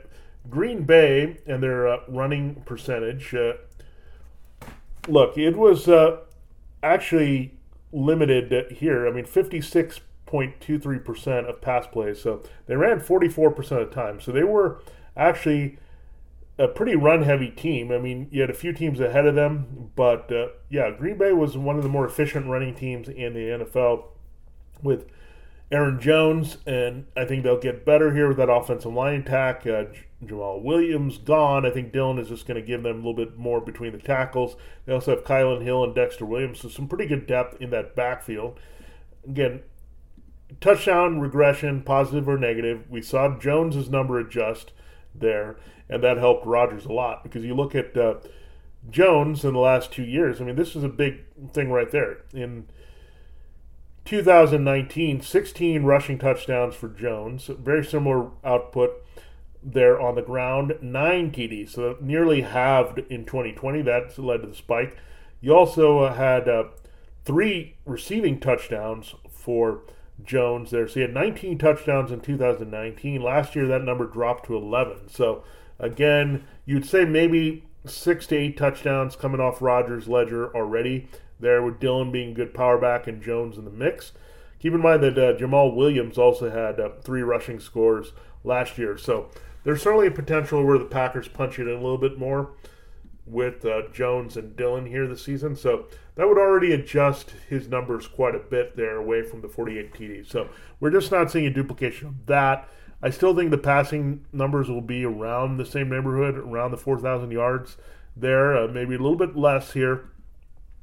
Green 0.48 0.82
Bay 0.82 1.36
and 1.46 1.62
their 1.62 1.86
uh, 1.86 1.98
running 2.08 2.56
percentage. 2.66 3.32
Uh, 3.32 3.52
look, 5.06 5.38
it 5.38 5.56
was 5.56 5.86
uh, 5.86 6.22
actually 6.82 7.54
limited 7.92 8.72
here. 8.72 9.06
I 9.06 9.12
mean, 9.12 9.26
56.23% 9.26 11.48
of 11.48 11.60
pass 11.60 11.86
plays. 11.86 12.20
So 12.20 12.42
they 12.66 12.74
ran 12.74 12.98
44% 12.98 13.58
of 13.58 13.90
the 13.90 13.94
time. 13.94 14.20
So 14.20 14.32
they 14.32 14.42
were 14.42 14.82
actually 15.16 15.78
a 16.60 16.68
pretty 16.68 16.94
run 16.94 17.22
heavy 17.22 17.48
team. 17.48 17.90
I 17.90 17.98
mean, 17.98 18.28
you 18.30 18.42
had 18.42 18.50
a 18.50 18.54
few 18.54 18.74
teams 18.74 19.00
ahead 19.00 19.26
of 19.26 19.34
them, 19.34 19.90
but 19.96 20.30
uh, 20.30 20.48
yeah, 20.68 20.90
Green 20.90 21.16
Bay 21.16 21.32
was 21.32 21.56
one 21.56 21.76
of 21.76 21.82
the 21.82 21.88
more 21.88 22.06
efficient 22.06 22.46
running 22.46 22.74
teams 22.74 23.08
in 23.08 23.32
the 23.32 23.64
NFL 23.64 24.04
with 24.82 25.06
Aaron 25.72 25.98
Jones, 25.98 26.58
and 26.66 27.06
I 27.16 27.24
think 27.24 27.44
they'll 27.44 27.58
get 27.58 27.86
better 27.86 28.14
here 28.14 28.28
with 28.28 28.36
that 28.36 28.50
offensive 28.50 28.92
line 28.92 29.20
attack. 29.22 29.66
Uh, 29.66 29.84
Jamaal 30.22 30.62
Williams 30.62 31.16
gone. 31.16 31.64
I 31.64 31.70
think 31.70 31.92
Dillon 31.92 32.18
is 32.18 32.28
just 32.28 32.46
going 32.46 32.60
to 32.60 32.66
give 32.66 32.82
them 32.82 32.96
a 32.96 33.08
little 33.08 33.14
bit 33.14 33.38
more 33.38 33.62
between 33.62 33.92
the 33.92 33.98
tackles. 33.98 34.54
They 34.84 34.92
also 34.92 35.14
have 35.14 35.24
Kylin 35.24 35.62
Hill 35.62 35.82
and 35.82 35.94
Dexter 35.94 36.26
Williams, 36.26 36.60
so 36.60 36.68
some 36.68 36.88
pretty 36.88 37.06
good 37.06 37.26
depth 37.26 37.58
in 37.62 37.70
that 37.70 37.96
backfield. 37.96 38.60
Again, 39.26 39.62
touchdown 40.60 41.20
regression, 41.20 41.82
positive 41.82 42.28
or 42.28 42.36
negative. 42.36 42.84
We 42.90 43.00
saw 43.00 43.38
Jones's 43.38 43.88
number 43.88 44.18
adjust 44.18 44.72
there 45.14 45.56
and 45.90 46.02
that 46.04 46.16
helped 46.16 46.46
Rodgers 46.46 46.86
a 46.86 46.92
lot 46.92 47.24
because 47.24 47.44
you 47.44 47.54
look 47.54 47.74
at 47.74 47.96
uh, 47.96 48.14
Jones 48.88 49.44
in 49.44 49.52
the 49.52 49.58
last 49.58 49.92
two 49.92 50.04
years. 50.04 50.40
I 50.40 50.44
mean, 50.44 50.54
this 50.54 50.76
is 50.76 50.84
a 50.84 50.88
big 50.88 51.24
thing 51.52 51.70
right 51.70 51.90
there. 51.90 52.18
In 52.32 52.68
2019, 54.04 55.20
16 55.20 55.82
rushing 55.82 56.18
touchdowns 56.18 56.76
for 56.76 56.88
Jones, 56.88 57.46
very 57.46 57.84
similar 57.84 58.30
output 58.44 59.04
there 59.62 60.00
on 60.00 60.14
the 60.14 60.22
ground, 60.22 60.78
nine 60.80 61.32
TDs, 61.32 61.70
so 61.70 61.96
nearly 62.00 62.42
halved 62.42 62.98
in 63.10 63.26
2020. 63.26 63.82
That 63.82 64.16
led 64.16 64.42
to 64.42 64.46
the 64.46 64.54
spike. 64.54 64.96
You 65.40 65.54
also 65.54 66.00
uh, 66.00 66.14
had 66.14 66.48
uh, 66.48 66.64
three 67.24 67.76
receiving 67.84 68.40
touchdowns 68.40 69.14
for 69.28 69.82
Jones 70.24 70.70
there. 70.70 70.88
So 70.88 70.94
he 70.94 71.00
had 71.00 71.14
19 71.14 71.58
touchdowns 71.58 72.10
in 72.10 72.20
2019. 72.20 73.22
Last 73.22 73.54
year, 73.54 73.66
that 73.66 73.84
number 73.84 74.06
dropped 74.06 74.46
to 74.46 74.56
11. 74.56 75.08
So 75.08 75.44
Again, 75.80 76.44
you'd 76.66 76.84
say 76.84 77.06
maybe 77.06 77.64
six 77.86 78.26
to 78.26 78.36
eight 78.36 78.56
touchdowns 78.56 79.16
coming 79.16 79.40
off 79.40 79.62
Rodgers' 79.62 80.06
ledger 80.06 80.54
already. 80.54 81.08
There 81.40 81.62
with 81.62 81.80
Dillon 81.80 82.12
being 82.12 82.34
good 82.34 82.52
power 82.52 82.78
back 82.78 83.06
and 83.06 83.22
Jones 83.22 83.56
in 83.56 83.64
the 83.64 83.70
mix. 83.70 84.12
Keep 84.58 84.74
in 84.74 84.82
mind 84.82 85.02
that 85.02 85.18
uh, 85.18 85.38
Jamaal 85.38 85.74
Williams 85.74 86.18
also 86.18 86.50
had 86.50 86.78
uh, 86.78 86.90
three 87.02 87.22
rushing 87.22 87.58
scores 87.58 88.12
last 88.44 88.76
year. 88.76 88.98
So 88.98 89.30
there's 89.64 89.82
certainly 89.82 90.08
a 90.08 90.12
potential 90.12 90.62
where 90.62 90.76
the 90.76 90.84
Packers 90.84 91.28
punch 91.28 91.58
it 91.58 91.66
in 91.66 91.74
a 91.74 91.80
little 91.80 91.96
bit 91.96 92.18
more 92.18 92.50
with 93.30 93.64
uh, 93.64 93.82
Jones 93.92 94.36
and 94.36 94.56
Dillon 94.56 94.86
here 94.86 95.06
this 95.06 95.22
season. 95.22 95.54
So 95.54 95.86
that 96.16 96.28
would 96.28 96.38
already 96.38 96.72
adjust 96.72 97.32
his 97.48 97.68
numbers 97.68 98.06
quite 98.06 98.34
a 98.34 98.40
bit 98.40 98.76
there 98.76 98.96
away 98.96 99.22
from 99.22 99.40
the 99.40 99.48
48 99.48 99.92
TDs. 99.92 100.28
So 100.28 100.48
we're 100.80 100.90
just 100.90 101.10
not 101.10 101.30
seeing 101.30 101.46
a 101.46 101.50
duplication 101.50 102.08
of 102.08 102.26
that. 102.26 102.68
I 103.02 103.10
still 103.10 103.34
think 103.34 103.50
the 103.50 103.58
passing 103.58 104.26
numbers 104.32 104.68
will 104.68 104.82
be 104.82 105.04
around 105.04 105.56
the 105.56 105.64
same 105.64 105.88
neighborhood, 105.88 106.36
around 106.36 106.72
the 106.72 106.76
4,000 106.76 107.30
yards 107.30 107.76
there, 108.16 108.56
uh, 108.56 108.68
maybe 108.68 108.94
a 108.94 108.98
little 108.98 109.16
bit 109.16 109.36
less 109.36 109.72
here 109.72 110.10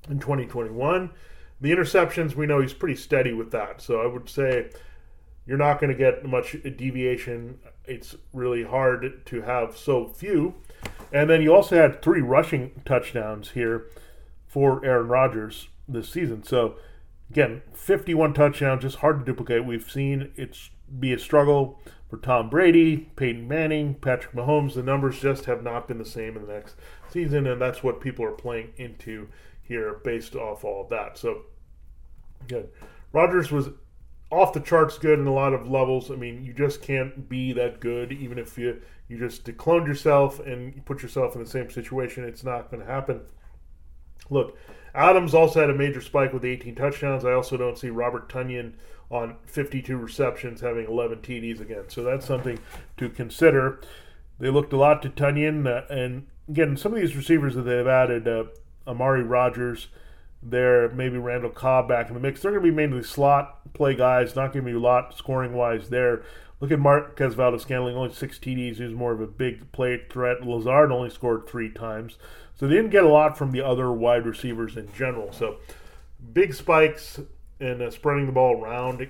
in 0.10 0.20
2021. 0.20 1.12
The 1.60 1.72
interceptions, 1.72 2.36
we 2.36 2.46
know 2.46 2.62
he's 2.62 2.74
pretty 2.74 2.96
steady 2.96 3.34
with 3.34 3.52
that. 3.52 3.82
So 3.82 4.02
I 4.02 4.08
would 4.08 4.30
say 4.30 4.70
you're 5.46 5.58
not 5.58 5.80
going 5.80 5.92
to 5.92 5.98
get 5.98 6.26
much 6.26 6.56
deviation. 6.76 7.60
It's 7.86 8.16
really 8.34 8.64
hard 8.64 9.26
to 9.26 9.42
have 9.42 9.78
so 9.78 10.08
few. 10.08 10.56
And 11.12 11.30
then 11.30 11.42
you 11.42 11.54
also 11.54 11.76
had 11.78 12.02
three 12.02 12.22
rushing 12.22 12.82
touchdowns 12.86 13.52
here 13.52 13.86
for 14.48 14.84
Aaron 14.86 15.08
Rodgers 15.08 15.70
this 15.88 16.10
season. 16.10 16.44
So 16.44 16.76
again, 17.30 17.62
51 17.74 18.34
touchdowns, 18.34 18.82
just 18.82 18.98
hard 18.98 19.20
to 19.20 19.26
duplicate. 19.26 19.66
We've 19.66 19.90
seen 19.90 20.32
it's 20.36 20.70
be 21.00 21.14
a 21.14 21.20
struggle 21.20 21.80
for 22.10 22.18
Tom 22.18 22.50
Brady, 22.50 23.10
Peyton 23.16 23.48
Manning, 23.48 23.96
Patrick 23.96 24.34
Mahomes. 24.34 24.74
The 24.74 24.84
numbers 24.84 25.20
just 25.20 25.46
have 25.46 25.64
not 25.64 25.88
been 25.88 25.98
the 25.98 26.06
same 26.06 26.38
in 26.38 26.46
the 26.46 26.54
next 26.54 26.76
season, 27.10 27.48
and 27.48 27.62
that's 27.62 27.84
what 27.84 28.00
people 28.00 28.26
are 28.26 28.32
playing 28.32 28.74
into 28.78 29.28
here 29.62 30.00
based 30.04 30.36
off 30.36 30.64
all 30.64 30.84
of 30.84 30.90
that. 30.90 31.18
So, 31.18 31.44
good. 32.48 32.70
Rodgers 33.12 33.52
was 33.52 33.70
off 34.30 34.54
the 34.54 34.60
charts 34.60 34.98
good 34.98 35.20
in 35.20 35.28
a 35.28 35.34
lot 35.34 35.54
of 35.54 35.70
levels. 35.70 36.12
I 36.12 36.16
mean, 36.16 36.44
you 36.44 36.54
just 36.54 36.82
can't 36.82 37.30
be 37.30 37.54
that 37.54 37.80
good, 37.80 38.12
even 38.12 38.38
if 38.38 38.58
you 38.58 38.82
you 39.08 39.18
just 39.18 39.46
cloned 39.58 39.88
yourself 39.88 40.40
and 40.40 40.76
you 40.76 40.82
put 40.82 41.02
yourself 41.02 41.36
in 41.36 41.44
the 41.44 41.50
same 41.50 41.70
situation. 41.70 42.26
It's 42.26 42.44
not 42.44 42.70
going 42.70 42.86
to 42.86 42.92
happen. 42.92 43.22
Look, 44.30 44.58
Adams 44.94 45.34
also 45.34 45.62
had 45.62 45.70
a 45.70 45.76
major 45.76 46.02
spike 46.02 46.34
with 46.34 46.44
18 46.44 46.76
touchdowns. 46.76 47.24
I 47.24 47.32
also 47.32 47.56
don't 47.56 47.78
see 47.78 47.90
Robert 47.90 48.28
Tonyan 48.28 48.74
on 49.10 49.38
52 49.46 49.96
receptions, 49.96 50.60
having 50.60 50.88
11 50.88 51.20
TDs 51.20 51.62
again. 51.62 51.86
So 51.88 52.04
that's 52.04 52.26
something 52.26 52.60
to 52.98 53.10
consider. 53.10 53.80
They 54.40 54.50
looked 54.50 54.74
a 54.74 54.78
lot 54.78 55.02
to 55.04 55.10
Tonyan, 55.10 55.66
uh, 55.66 55.86
and 55.92 56.28
again, 56.50 56.76
some 56.76 56.94
of 56.94 57.00
these 57.00 57.16
receivers 57.16 57.56
that 57.56 57.62
they've 57.62 57.88
added, 57.88 58.28
uh, 58.28 58.46
Amari 58.86 59.24
Rodgers, 59.24 59.88
there, 60.42 60.90
maybe 60.90 61.18
Randall 61.18 61.50
Cobb 61.50 61.88
back 61.88 62.08
in 62.08 62.14
the 62.14 62.20
mix. 62.20 62.42
They're 62.42 62.52
going 62.52 62.64
to 62.64 62.72
be 62.72 62.76
mainly 62.76 63.04
slot 63.04 63.74
play 63.74 63.96
guys, 63.96 64.36
not 64.36 64.54
going 64.54 64.66
to 64.66 64.72
be 64.72 64.78
a 64.78 64.80
lot 64.80 65.18
scoring 65.18 65.54
wise 65.54 65.90
there. 65.90 66.24
Look 66.60 66.72
at 66.72 66.80
Marquez 66.80 67.36
Valdes-Scantling, 67.36 67.96
only 67.96 68.14
six 68.14 68.40
TDs. 68.40 68.78
He 68.78 68.84
was 68.84 68.94
more 68.94 69.12
of 69.12 69.22
a 69.22 69.28
big 69.28 69.72
play 69.72 70.02
threat. 70.10 70.42
Lazard 70.42 70.92
only 70.92 71.10
scored 71.10 71.48
three 71.48 71.70
times. 71.70 72.18
So 72.56 72.68
they 72.68 72.76
didn't 72.76 72.90
get 72.90 73.04
a 73.04 73.10
lot 73.10 73.38
from 73.38 73.52
the 73.52 73.62
other 73.62 73.92
wide 73.92 74.26
receivers 74.26 74.76
in 74.76 74.92
general. 74.94 75.32
So 75.32 75.58
big 76.34 76.56
spikes 76.56 77.20
and 77.60 77.82
uh, 77.82 77.92
spreading 77.92 78.26
the 78.26 78.32
ball 78.32 78.62
around 78.62 79.08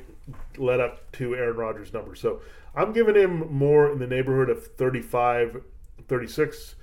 led 0.57 0.81
up 0.81 1.09
to 1.13 1.35
Aaron 1.35 1.55
Rodgers' 1.55 1.93
number. 1.93 2.15
So 2.15 2.41
I'm 2.75 2.91
giving 2.91 3.15
him 3.15 3.51
more 3.51 3.91
in 3.91 3.99
the 3.99 4.07
neighborhood 4.07 4.49
of 4.49 4.67
35, 4.67 5.61
36 6.07 6.75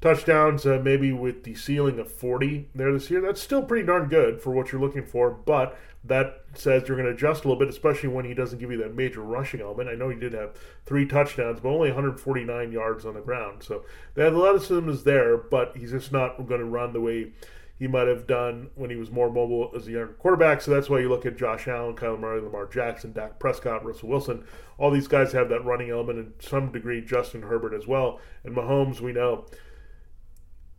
touchdowns, 0.00 0.64
uh, 0.64 0.80
maybe 0.82 1.12
with 1.12 1.44
the 1.44 1.54
ceiling 1.54 1.98
of 1.98 2.10
40 2.10 2.68
there 2.74 2.92
this 2.92 3.10
year. 3.10 3.20
That's 3.20 3.40
still 3.40 3.62
pretty 3.62 3.86
darn 3.86 4.08
good 4.08 4.40
for 4.40 4.50
what 4.50 4.72
you're 4.72 4.80
looking 4.80 5.04
for, 5.04 5.30
but 5.30 5.78
that 6.02 6.44
says 6.54 6.88
you're 6.88 6.96
going 6.96 7.08
to 7.08 7.14
adjust 7.14 7.44
a 7.44 7.48
little 7.48 7.58
bit, 7.58 7.68
especially 7.68 8.08
when 8.08 8.24
he 8.24 8.32
doesn't 8.32 8.58
give 8.58 8.70
you 8.70 8.78
that 8.78 8.94
major 8.94 9.20
rushing 9.20 9.60
element. 9.60 9.90
I 9.90 9.94
know 9.94 10.08
he 10.08 10.18
did 10.18 10.32
have 10.32 10.56
three 10.86 11.06
touchdowns, 11.06 11.60
but 11.60 11.68
only 11.68 11.90
149 11.90 12.72
yards 12.72 13.04
on 13.04 13.14
the 13.14 13.20
ground. 13.20 13.62
So 13.62 13.84
the 14.14 14.26
athleticism 14.26 14.88
is 14.88 15.04
there, 15.04 15.36
but 15.36 15.76
he's 15.76 15.90
just 15.90 16.12
not 16.12 16.36
going 16.46 16.60
to 16.60 16.66
run 16.66 16.94
the 16.94 17.00
way 17.00 17.32
he 17.78 17.86
might 17.86 18.08
have 18.08 18.26
done 18.26 18.70
when 18.74 18.90
he 18.90 18.96
was 18.96 19.10
more 19.10 19.30
mobile 19.30 19.70
as 19.74 19.86
a 19.88 19.90
younger 19.90 20.12
quarterback. 20.14 20.62
So 20.62 20.70
that's 20.70 20.88
why 20.90 21.00
you 21.00 21.08
look 21.08 21.24
at 21.26 21.36
Josh 21.36 21.68
Allen, 21.68 21.96
Kyler 21.96 22.20
Murray, 22.20 22.40
Lamar 22.40 22.66
Jackson, 22.66 23.12
Dak 23.12 23.38
Prescott, 23.38 23.84
Russell 23.84 24.08
Wilson. 24.08 24.44
All 24.78 24.90
these 24.90 25.08
guys 25.08 25.32
have 25.32 25.48
that 25.50 25.64
running 25.64 25.90
element, 25.90 26.18
and 26.18 26.32
some 26.40 26.72
degree 26.72 27.02
Justin 27.02 27.42
Herbert 27.42 27.74
as 27.74 27.86
well. 27.86 28.20
And 28.44 28.54
Mahomes, 28.54 29.00
we 29.00 29.12
know 29.12 29.46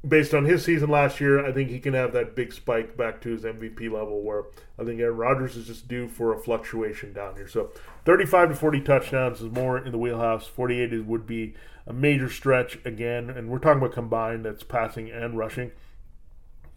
based 0.08 0.34
on 0.34 0.46
his 0.46 0.66
season 0.66 0.90
last 0.90 1.22
year, 1.22 1.46
I 1.46 1.52
think 1.52 1.70
he 1.70 1.80
can 1.80 1.94
have 1.94 2.14
that 2.14 2.36
big 2.36 2.54
spike 2.54 2.98
back 2.98 3.22
to 3.22 3.30
his 3.30 3.44
MVP 3.44 3.92
level 3.92 4.22
where 4.22 4.46
I 4.80 4.84
think 4.84 5.00
Aaron 5.00 5.18
Rodgers 5.18 5.56
is 5.56 5.68
just 5.68 5.88
due 5.88 6.08
for 6.08 6.34
a 6.34 6.40
fluctuation 6.40 7.14
down 7.14 7.36
here. 7.36 7.48
So 7.48 7.72
35 8.06 8.50
to 8.50 8.56
40 8.56 8.82
touchdowns 8.82 9.42
is 9.42 9.52
more 9.52 9.78
in 9.78 9.92
the 9.92 10.00
wheelhouse. 10.00 10.48
48 10.48 11.06
would 11.06 11.28
be 11.28 11.54
a 11.86 11.94
major 11.94 12.30
stretch 12.30 12.80
again. 12.84 13.30
And 13.30 13.50
we're 13.50 13.60
talking 13.60 13.82
about 13.82 13.94
combined, 13.94 14.46
that's 14.46 14.64
passing 14.64 15.12
and 15.12 15.38
rushing. 15.38 15.72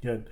Again, 0.02 0.26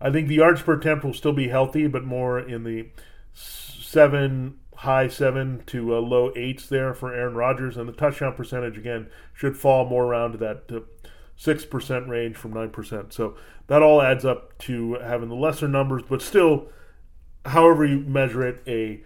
I 0.00 0.10
think 0.10 0.28
the 0.28 0.36
yards 0.36 0.62
per 0.62 0.74
attempt 0.74 1.04
will 1.04 1.12
still 1.12 1.34
be 1.34 1.48
healthy, 1.48 1.86
but 1.88 2.04
more 2.04 2.40
in 2.40 2.64
the 2.64 2.88
seven, 3.34 4.60
high 4.76 5.08
seven 5.08 5.62
to 5.66 5.94
uh, 5.94 6.00
low 6.00 6.32
eights 6.34 6.66
there 6.66 6.94
for 6.94 7.12
Aaron 7.12 7.34
Rodgers. 7.34 7.76
And 7.76 7.86
the 7.86 7.92
touchdown 7.92 8.32
percentage, 8.32 8.78
again, 8.78 9.08
should 9.34 9.58
fall 9.58 9.84
more 9.84 10.06
around 10.06 10.32
to 10.32 10.38
that. 10.38 10.62
Uh, 10.72 10.80
6% 11.40 12.08
range 12.08 12.36
from 12.36 12.52
9%. 12.52 13.12
So 13.12 13.36
that 13.68 13.82
all 13.82 14.02
adds 14.02 14.24
up 14.24 14.58
to 14.58 14.94
having 14.94 15.28
the 15.28 15.34
lesser 15.34 15.68
numbers, 15.68 16.02
but 16.08 16.20
still, 16.20 16.68
however 17.46 17.84
you 17.86 18.00
measure 18.00 18.46
it, 18.46 18.62
a 18.66 19.02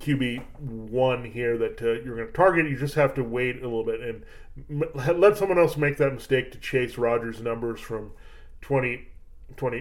QB 0.00 0.44
one 0.58 1.24
here 1.24 1.56
that 1.56 1.80
uh, 1.80 1.92
you're 2.04 2.16
going 2.16 2.26
to 2.26 2.32
target. 2.32 2.68
You 2.68 2.76
just 2.76 2.94
have 2.94 3.14
to 3.14 3.24
wait 3.24 3.56
a 3.56 3.64
little 3.64 3.84
bit 3.84 4.00
and 4.00 4.22
m- 4.70 5.18
let 5.18 5.36
someone 5.36 5.58
else 5.58 5.76
make 5.76 5.96
that 5.96 6.12
mistake 6.12 6.52
to 6.52 6.58
chase 6.58 6.98
Rodgers' 6.98 7.40
numbers 7.40 7.80
from 7.80 8.12
20, 8.60 9.08
20, 9.56 9.80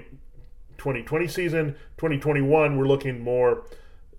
2020 0.78 1.28
season. 1.28 1.76
2021, 1.98 2.78
we're 2.78 2.88
looking 2.88 3.22
more 3.22 3.66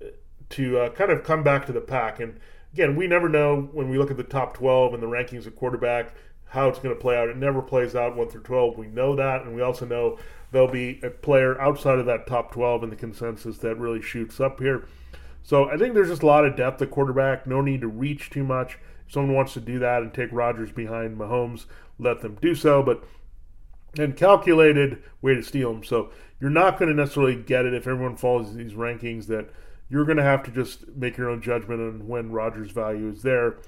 uh, 0.00 0.09
to 0.50 0.78
uh, 0.78 0.90
kind 0.90 1.11
of 1.11 1.25
come 1.25 1.42
back 1.42 1.64
to 1.66 1.73
the 1.73 1.80
pack. 1.80 2.21
And 2.21 2.38
again, 2.73 2.95
we 2.97 3.07
never 3.07 3.28
know 3.28 3.68
when 3.73 3.88
we 3.88 3.99
look 3.99 4.11
at 4.11 4.18
the 4.18 4.25
top 4.25 4.54
12 4.54 4.95
and 4.95 5.02
the 5.02 5.07
rankings 5.07 5.47
of 5.47 5.57
quarterback 5.57 6.14
how 6.49 6.69
it's 6.69 6.78
going 6.78 6.95
to 6.95 7.00
play 7.00 7.17
out. 7.17 7.28
It 7.28 7.37
never 7.37 7.61
plays 7.61 7.95
out 7.95 8.17
1 8.17 8.28
through 8.28 8.43
12. 8.43 8.78
We 8.78 8.87
know 8.88 9.14
that, 9.17 9.43
and 9.43 9.55
we 9.55 9.62
also 9.62 9.85
know 9.85 10.19
there'll 10.50 10.69
be 10.69 10.99
a 11.02 11.11
player 11.11 11.61
outside 11.61 11.99
of 11.99 12.07
that 12.07 12.26
top 12.26 12.52
12 12.52 12.85
in 12.85 12.90
the 12.90 12.97
consensus 12.97 13.59
that 13.59 13.76
really 13.76 14.00
shoots 14.00 14.40
up 14.40 14.59
here. 14.59 14.87
So 15.43 15.69
I 15.71 15.76
think 15.76 15.95
there's 15.95 16.09
just 16.09 16.23
a 16.23 16.26
lot 16.26 16.45
of 16.45 16.57
depth 16.57 16.81
at 16.81 16.90
quarterback. 16.90 17.47
No 17.47 17.61
need 17.61 17.83
to 17.83 17.88
reach 17.88 18.31
too 18.31 18.45
much. 18.45 18.78
If 19.07 19.12
someone 19.12 19.35
wants 19.35 19.55
to 19.55 19.61
do 19.61 19.78
that 19.78 20.02
and 20.02 20.12
take 20.12 20.33
Rodgers 20.33 20.73
behind 20.73 21.19
Mahomes, 21.19 21.67
let 21.99 22.21
them 22.21 22.38
do 22.40 22.55
so. 22.55 22.83
But 22.83 23.05
and 23.99 24.17
calculated 24.17 25.02
way 25.23 25.35
to 25.35 25.43
steal 25.43 25.73
them. 25.73 25.85
So 25.85 26.11
you're 26.40 26.50
not 26.50 26.78
going 26.78 26.90
to 26.90 26.95
necessarily 26.95 27.37
get 27.37 27.64
it 27.64 27.75
if 27.75 27.87
everyone 27.87 28.17
follows 28.17 28.55
these 28.55 28.75
rankings. 28.75 29.26
That 29.26 29.50
you're 29.88 30.05
going 30.05 30.19
to 30.19 30.23
have 30.23 30.43
to 30.45 30.50
just 30.50 30.88
make 30.88 31.17
your 31.17 31.31
own 31.31 31.40
judgment 31.40 31.81
on 31.81 32.07
when 32.07 32.31
Rodgers' 32.31 32.71
value 32.71 33.09
is 33.11 33.23
there 33.23 33.59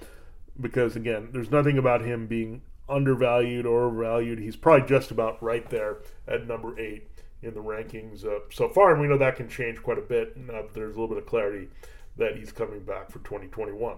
because 0.60 0.96
again, 0.96 1.30
there's 1.32 1.50
nothing 1.50 1.78
about 1.78 2.02
him 2.02 2.26
being 2.26 2.62
undervalued 2.90 3.66
or 3.66 3.84
overvalued. 3.84 4.38
He's 4.38 4.56
probably 4.56 4.88
just 4.88 5.10
about 5.10 5.42
right 5.42 5.68
there 5.70 5.98
at 6.26 6.46
number 6.46 6.78
eight 6.78 7.08
in 7.42 7.54
the 7.54 7.62
rankings 7.62 8.24
uh, 8.24 8.40
so 8.50 8.68
far, 8.68 8.92
and 8.92 9.00
we 9.00 9.08
know 9.08 9.18
that 9.18 9.36
can 9.36 9.48
change 9.48 9.82
quite 9.82 9.98
a 9.98 10.02
bit. 10.02 10.36
Now 10.36 10.62
that 10.62 10.74
there's 10.74 10.96
a 10.96 11.00
little 11.00 11.14
bit 11.14 11.18
of 11.18 11.26
clarity 11.26 11.68
that 12.16 12.36
he's 12.36 12.52
coming 12.52 12.80
back 12.80 13.10
for 13.10 13.18
2021. 13.20 13.96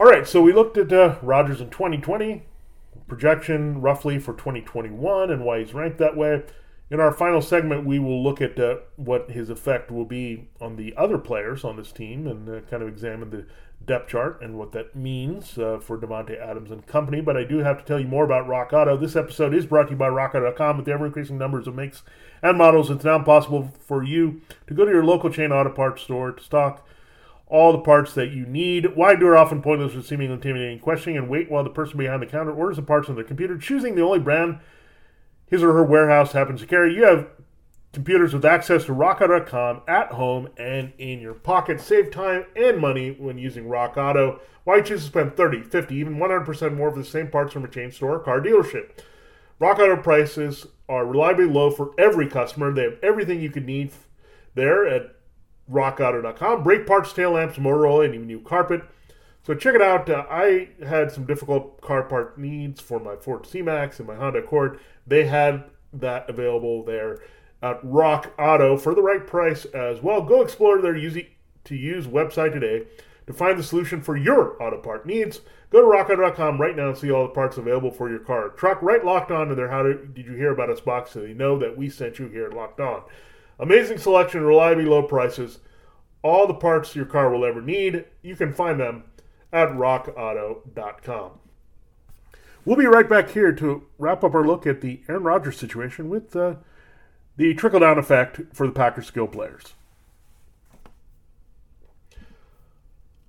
All 0.00 0.06
right, 0.06 0.26
so 0.26 0.40
we 0.40 0.52
looked 0.52 0.76
at 0.76 0.92
uh, 0.92 1.16
Rodgers 1.22 1.60
in 1.60 1.70
2020, 1.70 2.42
projection 3.06 3.80
roughly 3.80 4.18
for 4.18 4.32
2021, 4.32 5.30
and 5.30 5.44
why 5.44 5.60
he's 5.60 5.74
ranked 5.74 5.98
that 5.98 6.16
way. 6.16 6.42
In 6.90 7.00
our 7.00 7.12
final 7.12 7.42
segment, 7.42 7.84
we 7.84 7.98
will 7.98 8.22
look 8.22 8.40
at 8.40 8.58
uh, 8.58 8.76
what 8.96 9.30
his 9.30 9.50
effect 9.50 9.90
will 9.90 10.06
be 10.06 10.48
on 10.60 10.76
the 10.76 10.94
other 10.96 11.18
players 11.18 11.64
on 11.64 11.76
this 11.76 11.92
team 11.92 12.26
and 12.26 12.48
uh, 12.48 12.60
kind 12.70 12.82
of 12.82 12.88
examine 12.88 13.30
the 13.30 13.46
depth 13.88 14.08
chart 14.08 14.40
and 14.40 14.56
what 14.56 14.72
that 14.72 14.94
means 14.94 15.58
uh, 15.58 15.78
for 15.80 15.98
Davante 15.98 16.40
Adams 16.40 16.70
and 16.70 16.86
company. 16.86 17.20
But 17.20 17.36
I 17.36 17.44
do 17.44 17.58
have 17.58 17.78
to 17.78 17.84
tell 17.84 17.98
you 17.98 18.06
more 18.06 18.24
about 18.24 18.46
Rock 18.46 18.72
Auto. 18.72 18.96
This 18.96 19.16
episode 19.16 19.54
is 19.54 19.66
brought 19.66 19.84
to 19.84 19.90
you 19.90 19.96
by 19.96 20.08
RockAuto.com. 20.08 20.76
With 20.76 20.86
the 20.86 20.92
ever 20.92 21.06
increasing 21.06 21.38
numbers 21.38 21.66
of 21.66 21.74
makes 21.74 22.02
and 22.42 22.56
models, 22.56 22.90
it's 22.90 23.04
now 23.04 23.20
possible 23.22 23.72
for 23.80 24.04
you 24.04 24.40
to 24.68 24.74
go 24.74 24.84
to 24.84 24.90
your 24.90 25.04
local 25.04 25.30
chain 25.30 25.50
auto 25.50 25.70
parts 25.70 26.02
store 26.02 26.32
to 26.32 26.42
stock 26.42 26.86
all 27.48 27.72
the 27.72 27.78
parts 27.78 28.12
that 28.14 28.30
you 28.30 28.46
need. 28.46 28.94
Why 28.94 29.14
do 29.14 29.34
often 29.34 29.62
pointless 29.62 29.96
or 29.96 30.02
seemingly 30.02 30.34
intimidating 30.34 30.78
questioning 30.78 31.16
and 31.16 31.28
wait 31.28 31.50
while 31.50 31.64
the 31.64 31.70
person 31.70 31.98
behind 31.98 32.22
the 32.22 32.26
counter 32.26 32.52
orders 32.52 32.76
the 32.76 32.82
parts 32.82 33.08
on 33.08 33.14
their 33.14 33.24
computer, 33.24 33.58
choosing 33.58 33.94
the 33.94 34.02
only 34.02 34.20
brand 34.20 34.60
his 35.46 35.62
or 35.62 35.72
her 35.72 35.82
warehouse 35.82 36.32
happens 36.32 36.60
to 36.60 36.66
carry. 36.66 36.94
You 36.94 37.04
have 37.04 37.26
computers 37.92 38.34
with 38.34 38.44
access 38.44 38.84
to 38.84 38.92
rockauto.com 38.92 39.82
at 39.88 40.12
home 40.12 40.48
and 40.56 40.92
in 40.98 41.20
your 41.20 41.34
pocket. 41.34 41.80
Save 41.80 42.10
time 42.10 42.44
and 42.54 42.78
money 42.78 43.10
when 43.10 43.38
using 43.38 43.68
Rock 43.68 43.96
Auto. 43.96 44.40
Why 44.64 44.80
choose 44.80 45.00
to 45.00 45.06
spend 45.06 45.36
30, 45.36 45.62
50, 45.62 45.94
even 45.94 46.16
100% 46.16 46.76
more 46.76 46.90
for 46.90 46.98
the 46.98 47.04
same 47.04 47.28
parts 47.28 47.52
from 47.52 47.64
a 47.64 47.68
chain 47.68 47.90
store 47.90 48.16
or 48.16 48.20
car 48.20 48.40
dealership? 48.40 48.90
Rock 49.58 49.78
Auto 49.78 49.96
prices 49.96 50.66
are 50.88 51.06
reliably 51.06 51.46
low 51.46 51.70
for 51.70 51.92
every 51.98 52.28
customer. 52.28 52.72
They 52.72 52.84
have 52.84 52.98
everything 53.02 53.40
you 53.40 53.50
could 53.50 53.66
need 53.66 53.92
there 54.54 54.86
at 54.86 55.14
rockauto.com. 55.70 56.62
Brake 56.62 56.86
parts, 56.86 57.12
tail 57.12 57.32
lamps, 57.32 57.58
motor 57.58 57.86
oil, 57.86 58.02
and 58.02 58.14
even 58.14 58.26
new 58.26 58.40
carpet. 58.40 58.82
So 59.44 59.54
check 59.54 59.74
it 59.74 59.82
out. 59.82 60.10
Uh, 60.10 60.26
I 60.30 60.68
had 60.86 61.10
some 61.10 61.24
difficult 61.24 61.80
car 61.80 62.02
part 62.02 62.38
needs 62.38 62.80
for 62.80 63.00
my 63.00 63.16
Ford 63.16 63.46
C-Max 63.46 63.98
and 63.98 64.06
my 64.06 64.14
Honda 64.14 64.40
Accord. 64.40 64.78
They 65.06 65.26
had 65.26 65.64
that 65.92 66.28
available 66.28 66.84
there 66.84 67.20
at 67.62 67.80
Rock 67.82 68.32
Auto 68.38 68.76
for 68.76 68.94
the 68.94 69.02
right 69.02 69.26
price 69.26 69.64
as 69.66 70.02
well. 70.02 70.22
Go 70.22 70.42
explore 70.42 70.80
their 70.80 70.96
easy 70.96 71.36
to 71.64 71.76
use 71.76 72.06
website 72.06 72.52
today 72.52 72.86
to 73.26 73.32
find 73.32 73.58
the 73.58 73.62
solution 73.62 74.00
for 74.00 74.16
your 74.16 74.60
auto 74.62 74.78
part 74.78 75.06
needs. 75.06 75.40
Go 75.70 75.82
to 75.82 75.86
rockauto.com 75.86 76.60
right 76.60 76.74
now 76.74 76.88
and 76.88 76.96
see 76.96 77.10
all 77.10 77.24
the 77.24 77.34
parts 77.34 77.58
available 77.58 77.90
for 77.90 78.08
your 78.08 78.20
car. 78.20 78.48
Truck 78.48 78.80
right 78.80 79.04
locked 79.04 79.30
on 79.30 79.48
to 79.48 79.54
their 79.54 79.68
How 79.68 79.82
Did 79.82 80.16
You 80.16 80.32
Hear 80.32 80.52
About 80.52 80.70
Us 80.70 80.80
box 80.80 81.10
so 81.10 81.20
they 81.20 81.34
know 81.34 81.58
that 81.58 81.76
we 81.76 81.90
sent 81.90 82.18
you 82.18 82.28
here 82.28 82.50
Locked 82.50 82.80
On. 82.80 83.02
Amazing 83.60 83.98
selection, 83.98 84.44
reliably 84.44 84.86
low 84.86 85.02
prices, 85.02 85.58
all 86.22 86.46
the 86.46 86.54
parts 86.54 86.96
your 86.96 87.04
car 87.04 87.30
will 87.30 87.44
ever 87.44 87.60
need. 87.60 88.04
You 88.22 88.34
can 88.34 88.52
find 88.52 88.80
them 88.80 89.04
at 89.52 89.68
rockauto.com. 89.70 91.32
We'll 92.64 92.76
be 92.76 92.86
right 92.86 93.08
back 93.08 93.30
here 93.30 93.52
to 93.52 93.86
wrap 93.98 94.24
up 94.24 94.34
our 94.34 94.46
look 94.46 94.66
at 94.66 94.80
the 94.80 95.02
Aaron 95.08 95.22
Rodgers 95.22 95.58
situation 95.58 96.08
with 96.08 96.34
uh, 96.34 96.56
the 97.38 97.54
trickle 97.54 97.80
down 97.80 97.98
effect 97.98 98.40
for 98.52 98.66
the 98.66 98.72
Packers 98.72 99.06
skill 99.06 99.28
players. 99.28 99.72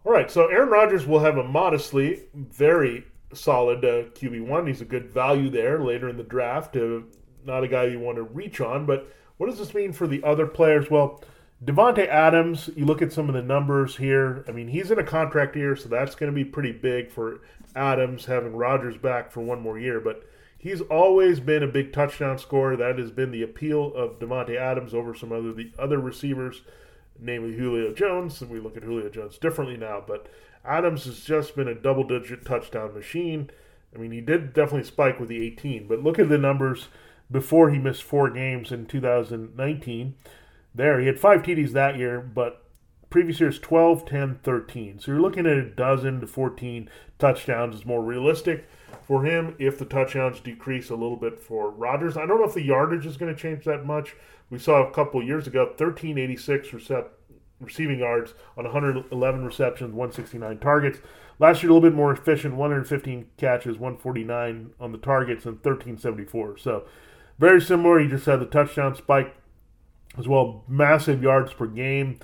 All 0.03 0.11
right, 0.11 0.29
so 0.29 0.47
Aaron 0.47 0.69
Rodgers 0.69 1.05
will 1.05 1.19
have 1.19 1.37
a 1.37 1.43
modestly 1.43 2.23
very 2.33 3.05
solid 3.33 3.85
uh, 3.85 4.09
QB1. 4.15 4.67
He's 4.67 4.81
a 4.81 4.85
good 4.85 5.11
value 5.11 5.49
there 5.49 5.79
later 5.79 6.09
in 6.09 6.17
the 6.17 6.23
draft. 6.23 6.75
Uh, 6.75 7.01
not 7.45 7.63
a 7.63 7.67
guy 7.67 7.85
you 7.85 7.99
want 7.99 8.17
to 8.17 8.23
reach 8.23 8.59
on, 8.59 8.85
but 8.85 9.13
what 9.37 9.47
does 9.47 9.59
this 9.59 9.73
mean 9.73 9.93
for 9.93 10.07
the 10.07 10.23
other 10.23 10.47
players? 10.47 10.89
Well, 10.89 11.23
Davante 11.63 12.07
Adams, 12.07 12.69
you 12.75 12.85
look 12.85 13.03
at 13.03 13.13
some 13.13 13.29
of 13.29 13.35
the 13.35 13.43
numbers 13.43 13.97
here. 13.97 14.43
I 14.47 14.51
mean, 14.51 14.69
he's 14.69 14.89
in 14.89 14.97
a 14.97 15.03
contract 15.03 15.55
year, 15.55 15.75
so 15.75 15.87
that's 15.87 16.15
going 16.15 16.31
to 16.31 16.35
be 16.35 16.45
pretty 16.45 16.71
big 16.71 17.11
for 17.11 17.41
Adams 17.75 18.25
having 18.25 18.55
Rodgers 18.55 18.97
back 18.97 19.31
for 19.31 19.41
one 19.41 19.61
more 19.61 19.77
year. 19.77 19.99
But 19.99 20.23
he's 20.59 20.81
always 20.81 21.39
been 21.39 21.63
a 21.63 21.67
big 21.67 21.91
touchdown 21.91 22.37
scorer. 22.37 22.77
That 22.77 22.99
has 22.99 23.09
been 23.09 23.31
the 23.31 23.41
appeal 23.41 23.91
of 23.95 24.19
Davante 24.19 24.55
Adams 24.55 24.93
over 24.93 25.15
some 25.15 25.31
other 25.31 25.51
the 25.51 25.71
other 25.79 25.99
receivers, 25.99 26.61
namely 27.19 27.55
Julio 27.55 27.91
Jones. 27.93 28.39
And 28.41 28.51
we 28.51 28.59
look 28.59 28.77
at 28.77 28.83
Julio 28.83 29.09
Jones 29.09 29.39
differently 29.39 29.77
now, 29.77 30.03
but 30.05 30.27
Adams 30.63 31.05
has 31.05 31.21
just 31.21 31.55
been 31.55 31.69
a 31.69 31.73
double-digit 31.73 32.45
touchdown 32.45 32.93
machine. 32.93 33.49
I 33.95 33.97
mean, 33.97 34.11
he 34.11 34.21
did 34.21 34.53
definitely 34.53 34.83
spike 34.83 35.19
with 35.19 35.29
the 35.29 35.43
18, 35.43 35.87
but 35.87 36.03
look 36.03 36.19
at 36.19 36.29
the 36.29 36.37
numbers 36.37 36.89
before 37.31 37.71
he 37.71 37.79
missed 37.79 38.03
four 38.03 38.29
games 38.29 38.71
in 38.71 38.85
2019 38.85 40.15
there. 40.75 40.99
He 40.99 41.07
had 41.07 41.19
five 41.19 41.41
TDs 41.41 41.71
that 41.71 41.97
year, 41.97 42.19
but 42.19 42.65
previous 43.09 43.39
years 43.39 43.57
12, 43.57 44.05
10, 44.05 44.39
13. 44.43 44.99
So 44.99 45.11
you're 45.11 45.21
looking 45.21 45.47
at 45.47 45.57
a 45.57 45.69
dozen 45.69 46.21
to 46.21 46.27
14 46.27 46.89
touchdowns 47.17 47.75
is 47.75 47.85
more 47.85 48.03
realistic 48.03 48.67
for 49.03 49.23
him 49.23 49.55
if 49.59 49.79
the 49.79 49.85
touchdowns 49.85 50.39
decrease 50.39 50.89
a 50.89 50.95
little 50.95 51.17
bit 51.17 51.39
for 51.39 51.71
Rodgers. 51.71 52.17
I 52.17 52.25
don't 52.25 52.39
know 52.39 52.47
if 52.47 52.53
the 52.53 52.61
yardage 52.61 53.05
is 53.05 53.17
going 53.17 53.33
to 53.33 53.39
change 53.39 53.65
that 53.65 53.85
much. 53.85 54.15
We 54.49 54.59
saw 54.59 54.87
a 54.87 54.91
couple 54.91 55.23
years 55.23 55.47
ago 55.47 55.65
1386 55.65 56.69
recep- 56.69 57.09
receiving 57.59 57.99
yards 57.99 58.33
on 58.57 58.65
111 58.65 59.45
receptions, 59.45 59.93
169 59.93 60.59
targets. 60.59 60.99
Last 61.39 61.63
year, 61.63 61.71
a 61.71 61.73
little 61.73 61.89
bit 61.89 61.95
more 61.95 62.11
efficient 62.11 62.55
115 62.55 63.27
catches, 63.37 63.77
149 63.77 64.71
on 64.79 64.91
the 64.91 64.97
targets, 64.97 65.45
and 65.45 65.55
1374. 65.55 66.57
So 66.57 66.85
very 67.37 67.61
similar. 67.61 67.99
He 67.99 68.07
just 68.07 68.25
had 68.25 68.41
the 68.41 68.45
touchdown 68.45 68.95
spike 68.95 69.35
as 70.17 70.27
well. 70.27 70.63
Massive 70.67 71.23
yards 71.23 71.53
per 71.53 71.67
game, 71.67 72.19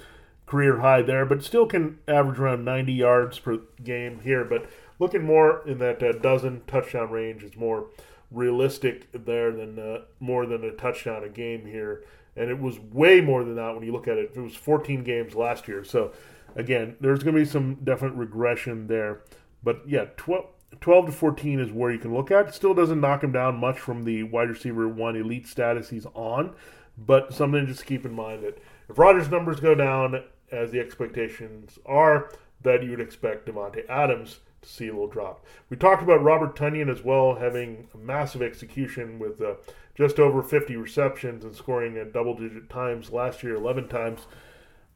career 0.45 0.79
high 0.79 1.01
there, 1.01 1.25
but 1.25 1.43
still 1.43 1.65
can 1.65 1.99
average 2.07 2.39
around 2.39 2.65
90 2.65 2.91
yards 2.91 3.39
per 3.39 3.59
game 3.83 4.19
here. 4.23 4.43
But 4.43 4.69
looking 4.99 5.23
more 5.23 5.67
in 5.67 5.79
that 5.79 6.01
uh, 6.01 6.13
dozen 6.13 6.61
touchdown 6.67 7.11
range 7.11 7.43
is 7.43 7.55
more 7.55 7.87
realistic 8.31 9.11
there 9.11 9.51
than 9.51 9.79
uh, 9.79 10.01
more 10.19 10.45
than 10.45 10.63
a 10.63 10.71
touchdown 10.71 11.23
a 11.23 11.29
game 11.29 11.65
here. 11.65 12.03
And 12.35 12.49
it 12.49 12.59
was 12.59 12.79
way 12.79 13.21
more 13.21 13.43
than 13.43 13.55
that 13.55 13.73
when 13.73 13.83
you 13.83 13.93
look 13.93 14.07
at 14.07 14.17
it. 14.17 14.31
It 14.35 14.41
was 14.41 14.55
14 14.55 15.03
games 15.03 15.35
last 15.35 15.67
year. 15.67 15.83
So, 15.83 16.11
again, 16.55 16.97
there's 16.99 17.23
going 17.23 17.35
to 17.35 17.41
be 17.41 17.47
some 17.47 17.75
definite 17.75 18.13
regression 18.15 18.87
there. 18.87 19.21
But 19.63 19.81
yeah, 19.87 20.05
12, 20.17 20.45
12 20.81 21.05
to 21.07 21.11
14 21.11 21.59
is 21.59 21.71
where 21.71 21.91
you 21.91 21.99
can 21.99 22.13
look 22.13 22.31
at. 22.31 22.53
Still 22.53 22.73
doesn't 22.73 22.99
knock 22.99 23.23
him 23.23 23.31
down 23.31 23.55
much 23.55 23.79
from 23.79 24.03
the 24.03 24.23
wide 24.23 24.49
receiver 24.49 24.87
one 24.87 25.15
elite 25.15 25.47
status 25.47 25.89
he's 25.89 26.05
on, 26.07 26.53
but 26.97 27.33
something 27.33 27.65
to 27.65 27.71
just 27.71 27.85
keep 27.85 28.05
in 28.05 28.13
mind 28.13 28.43
that 28.43 28.61
if 28.89 28.99
Rodgers' 28.99 29.29
numbers 29.29 29.59
go 29.59 29.73
down 29.73 30.23
as 30.51 30.71
the 30.71 30.79
expectations 30.79 31.79
are, 31.85 32.31
that 32.61 32.83
you 32.83 32.91
would 32.91 32.99
expect 32.99 33.47
Davante 33.47 33.87
Adams 33.89 34.39
see 34.65 34.87
a 34.87 34.91
little 34.91 35.07
drop. 35.07 35.45
We 35.69 35.77
talked 35.77 36.03
about 36.03 36.23
Robert 36.23 36.55
Tonyan 36.55 36.91
as 36.91 37.03
well, 37.03 37.35
having 37.35 37.87
a 37.93 37.97
massive 37.97 38.41
execution 38.41 39.19
with 39.19 39.41
uh, 39.41 39.55
just 39.95 40.19
over 40.19 40.41
50 40.43 40.75
receptions 40.75 41.43
and 41.43 41.55
scoring 41.55 41.97
at 41.97 42.13
double 42.13 42.35
digit 42.35 42.69
times 42.69 43.11
last 43.11 43.43
year, 43.43 43.55
11 43.55 43.87
times. 43.87 44.27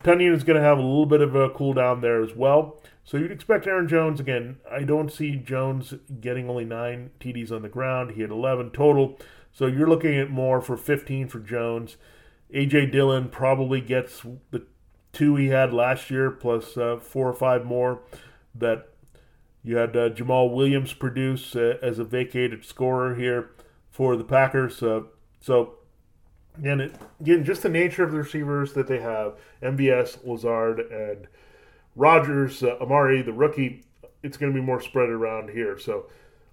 Tonyan 0.03 0.34
is 0.34 0.43
going 0.43 0.55
to 0.55 0.65
have 0.65 0.77
a 0.77 0.82
little 0.82 1.05
bit 1.05 1.21
of 1.21 1.36
a 1.36 1.49
cool 1.49 1.73
down 1.73 2.01
there 2.01 2.21
as 2.21 2.34
well. 2.36 2.82
So 3.03 3.17
you'd 3.17 3.32
expect 3.32 3.67
Aaron 3.67 3.88
Jones 3.88 4.19
again. 4.19 4.58
I 4.69 4.84
don't 4.84 5.12
see 5.12 5.36
Jones 5.36 5.93
getting 6.21 6.49
only 6.49 6.63
nine 6.63 7.12
TDs 7.19 7.51
on 7.51 7.63
the 7.63 7.69
ground. 7.69 8.12
He 8.12 8.21
had 8.21 8.29
11 8.29 8.71
total. 8.71 9.17
So 9.51 9.65
you're 9.65 9.89
looking 9.89 10.17
at 10.17 10.29
more 10.29 10.62
for 10.62 10.77
15 10.77 11.27
for 11.27 11.39
Jones. 11.39 11.97
AJ 12.53 12.91
Dillon 12.91 13.29
probably 13.29 13.82
gets 13.82 14.25
the 14.51 14.65
two 15.12 15.36
he 15.36 15.47
had 15.47 15.73
last 15.73 16.10
year 16.10 16.32
plus 16.32 16.77
uh, 16.77 16.97
four 17.01 17.27
or 17.27 17.34
five 17.34 17.65
more 17.65 18.01
that 18.55 18.89
you 19.63 19.78
had 19.78 19.95
uh, 19.95 20.10
Jamaal 20.10 20.54
Williams 20.54 20.93
produce 20.93 21.56
uh, 21.56 21.78
as 21.82 22.00
a 22.00 22.04
vacated 22.04 22.65
scorer 22.65 23.15
here 23.15 23.52
for 23.89 24.15
the 24.15 24.24
Packers. 24.24 24.82
Uh, 24.82 25.02
so 25.41 25.76
again, 26.58 26.82
it, 26.82 26.95
again, 27.19 27.43
just 27.43 27.63
the 27.63 27.69
nature 27.69 28.04
of 28.04 28.12
the 28.12 28.17
receivers 28.17 28.74
that 28.74 28.88
they 28.88 29.00
have: 29.00 29.34
MVS, 29.62 30.26
Lazard, 30.26 30.80
and 30.80 31.28
Rodgers, 31.95 32.63
uh, 32.63 32.78
Amari, 32.82 33.22
the 33.22 33.34
rookie. 33.34 33.84
It's 34.22 34.38
going 34.38 34.52
to 34.52 34.60
be 34.60 34.65
more 34.65 34.82
spread 34.82 35.10
around 35.10 35.50
here. 35.50 35.80
So 35.80 36.08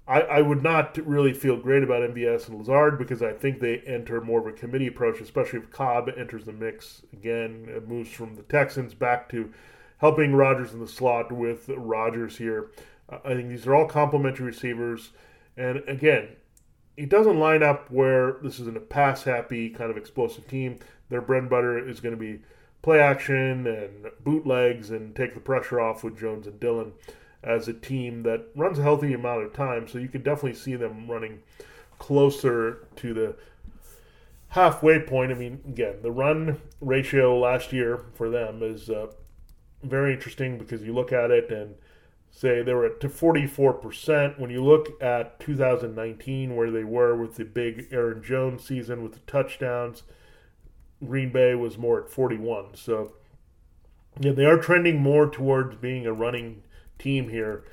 I, 0.09 0.21
I, 0.21 0.40
would 0.40 0.62
not 0.62 0.97
really 1.05 1.33
feel 1.33 1.57
great 1.57 1.83
about 1.83 2.03
MVS 2.03 2.49
and 2.49 2.59
Lazard 2.59 2.97
because 2.97 3.23
I 3.23 3.33
think 3.33 3.59
they 3.59 3.79
enter 3.81 4.21
more 4.21 4.38
of 4.38 4.47
a 4.47 4.53
committee 4.53 4.87
approach, 4.87 5.21
especially 5.21 5.59
if 5.59 5.71
Cobb 5.71 6.09
enters 6.16 6.45
the 6.45 6.53
mix 6.53 7.03
again, 7.12 7.66
it 7.69 7.88
moves 7.88 8.11
from 8.12 8.37
the 8.37 8.42
Texans 8.42 8.95
back 8.95 9.29
to 9.31 9.53
helping 9.99 10.35
Rodgers 10.35 10.73
in 10.73 10.81
the 10.81 10.87
slot 10.87 11.33
with 11.33 11.69
Rodgers 11.77 12.38
here. 12.38 12.71
I 13.09 13.35
think 13.35 13.49
these 13.49 13.66
are 13.66 13.75
all 13.75 13.87
complementary 13.87 14.47
receivers. 14.47 15.11
And 15.57 15.83
again, 15.88 16.29
it 16.97 17.09
doesn't 17.09 17.38
line 17.38 17.62
up 17.62 17.90
where 17.90 18.37
this 18.42 18.59
is 18.59 18.66
a 18.66 18.73
pass 18.81 19.23
happy 19.25 19.71
kind 19.71 19.90
of 19.90 19.97
explosive 19.97 20.49
team. 20.49 20.79
Their 21.09 21.21
bread 21.21 21.42
and 21.42 21.51
butter 21.51 21.79
is 21.79 22.01
going 22.01 22.14
to 22.14 22.21
be 22.21 22.40
play 22.83 23.01
action 23.01 23.66
and 23.66 24.11
bootlegs 24.21 24.90
and 24.90 25.14
take 25.14 25.35
the 25.35 25.40
pressure 25.40 25.81
off 25.81 26.05
with 26.05 26.19
Jones 26.19 26.47
and 26.47 26.59
Dillon 26.61 26.92
as 27.42 27.69
a 27.69 27.73
team 27.73 28.23
that 28.25 28.47
runs 28.55 28.79
a 28.79 28.83
healthy 28.83 29.12
amount 29.12 29.45
of 29.45 29.53
time. 29.53 29.87
So 29.88 29.99
you 29.99 30.09
could 30.09 30.25
definitely 30.25 30.55
see 30.55 30.75
them 30.75 31.09
running 31.09 31.42
closer 31.99 32.87
to 32.97 33.14
the 33.14 33.37
halfway 34.49 35.01
point. 35.01 35.33
I 35.33 35.35
mean, 35.35 35.61
again, 35.66 35.97
the 36.03 36.11
run 36.11 36.61
ratio 36.81 37.38
last 37.38 37.73
year 37.73 38.05
for 38.14 38.31
them 38.31 38.62
is 38.62 38.90
uh, 38.90 39.09
very 39.83 40.14
interesting 40.14 40.59
because 40.59 40.83
you 40.83 40.92
look 40.92 41.12
at 41.12 41.31
it 41.31 41.51
and 41.51 41.75
say 42.30 42.62
they 42.62 42.74
were 42.74 42.86
at 42.86 43.00
to 43.00 43.08
44%. 43.08 44.38
When 44.38 44.50
you 44.50 44.62
look 44.62 45.00
at 45.02 45.40
2019, 45.40 46.54
where 46.54 46.70
they 46.70 46.84
were 46.84 47.16
with 47.16 47.36
the 47.36 47.44
big 47.44 47.88
Aaron 47.90 48.22
Jones 48.22 48.64
season 48.64 49.02
with 49.02 49.12
the 49.12 49.20
touchdowns, 49.20 50.02
Green 51.04 51.30
Bay 51.30 51.54
was 51.54 51.78
more 51.78 52.02
at 52.02 52.10
41. 52.10 52.74
So, 52.74 53.14
yeah, 54.20 54.32
they 54.32 54.44
are 54.44 54.58
trending 54.58 55.00
more 55.00 55.28
towards 55.28 55.76
being 55.76 56.06
a 56.06 56.12
running 56.12 56.62
team 56.98 57.28
here 57.28 57.64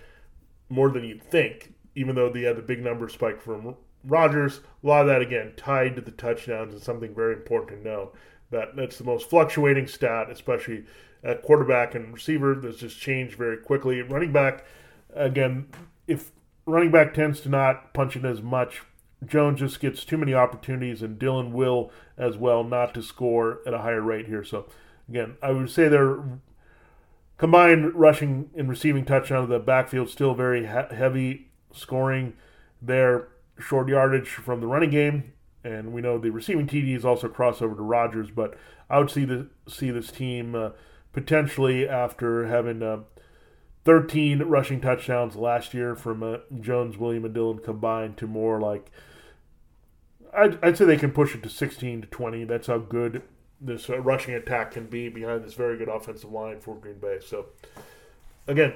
more 0.69 0.89
than 0.89 1.03
you'd 1.03 1.23
think, 1.23 1.73
even 1.95 2.15
though 2.15 2.29
they 2.29 2.41
had 2.41 2.57
the 2.57 2.61
big 2.61 2.83
number 2.83 3.07
spike 3.07 3.41
from 3.41 3.75
Rodgers. 4.03 4.61
A 4.83 4.87
lot 4.87 5.01
of 5.01 5.07
that, 5.07 5.21
again, 5.21 5.53
tied 5.55 5.95
to 5.95 6.01
the 6.01 6.11
touchdowns 6.11 6.73
is 6.73 6.83
something 6.83 7.13
very 7.13 7.33
important 7.33 7.83
to 7.83 7.89
know. 7.89 8.11
That 8.51 8.75
that's 8.75 8.97
the 8.97 9.03
most 9.03 9.29
fluctuating 9.29 9.87
stat, 9.87 10.29
especially 10.29 10.85
at 11.23 11.41
quarterback 11.41 11.95
and 11.95 12.13
receiver. 12.13 12.55
That's 12.55 12.77
just 12.77 12.99
changed 12.99 13.37
very 13.37 13.57
quickly. 13.57 14.01
Running 14.01 14.31
back, 14.31 14.65
again, 15.13 15.67
if 16.07 16.31
running 16.65 16.91
back 16.91 17.13
tends 17.13 17.41
to 17.41 17.49
not 17.49 17.93
punch 17.93 18.15
in 18.15 18.25
as 18.25 18.41
much, 18.41 18.81
Jones 19.25 19.59
just 19.59 19.79
gets 19.79 20.03
too 20.03 20.17
many 20.17 20.33
opportunities, 20.33 21.01
and 21.01 21.17
Dillon 21.17 21.53
will 21.53 21.91
as 22.17 22.37
well 22.37 22.63
not 22.63 22.93
to 22.93 23.01
score 23.01 23.59
at 23.65 23.73
a 23.73 23.79
higher 23.79 24.01
rate 24.01 24.27
here. 24.27 24.43
So, 24.43 24.65
again, 25.07 25.37
I 25.41 25.51
would 25.51 25.69
say 25.69 25.87
they're 25.87 26.21
combined 27.37 27.93
rushing 27.95 28.49
and 28.55 28.69
receiving 28.69 29.05
touchdown 29.05 29.43
of 29.43 29.49
the 29.49 29.59
backfield 29.59 30.09
still 30.09 30.33
very 30.33 30.65
heavy 30.65 31.47
scoring 31.73 32.33
their 32.81 33.27
short 33.59 33.87
yardage 33.89 34.29
from 34.29 34.61
the 34.61 34.67
running 34.67 34.89
game 34.89 35.33
and 35.63 35.91
we 35.93 36.01
know 36.01 36.17
the 36.17 36.29
receiving 36.29 36.67
TDs 36.67 37.03
also 37.03 37.27
cross 37.27 37.61
over 37.61 37.75
to 37.75 37.81
Rodgers 37.81 38.29
but 38.29 38.55
I 38.89 38.99
would 38.99 39.09
see 39.09 39.25
the 39.25 39.47
see 39.67 39.91
this 39.91 40.11
team 40.11 40.55
uh, 40.55 40.69
potentially 41.13 41.87
after 41.87 42.47
having 42.47 42.83
uh, 42.83 42.99
13 43.85 44.39
rushing 44.43 44.81
touchdowns 44.81 45.35
last 45.35 45.73
year 45.73 45.95
from 45.95 46.23
uh, 46.23 46.37
Jones, 46.59 46.97
William, 46.97 47.25
and 47.25 47.33
Dillon 47.33 47.59
combined 47.59 48.17
to 48.17 48.27
more 48.27 48.59
like 48.59 48.91
I'd, 50.35 50.63
I'd 50.63 50.77
say 50.77 50.85
they 50.85 50.97
can 50.97 51.11
push 51.11 51.35
it 51.35 51.43
to 51.43 51.49
16 51.49 52.01
to 52.01 52.07
20. 52.07 52.43
That's 52.45 52.67
how 52.67 52.79
good 52.79 53.21
this 53.61 53.89
uh, 53.89 53.99
rushing 54.01 54.33
attack 54.33 54.71
can 54.71 54.87
be 54.87 55.09
behind 55.09 55.43
this 55.43 55.53
very 55.53 55.77
good 55.77 55.89
offensive 55.89 56.31
line 56.31 56.59
for 56.59 56.75
Green 56.75 56.99
Bay. 56.99 57.19
So, 57.25 57.47
again, 58.47 58.73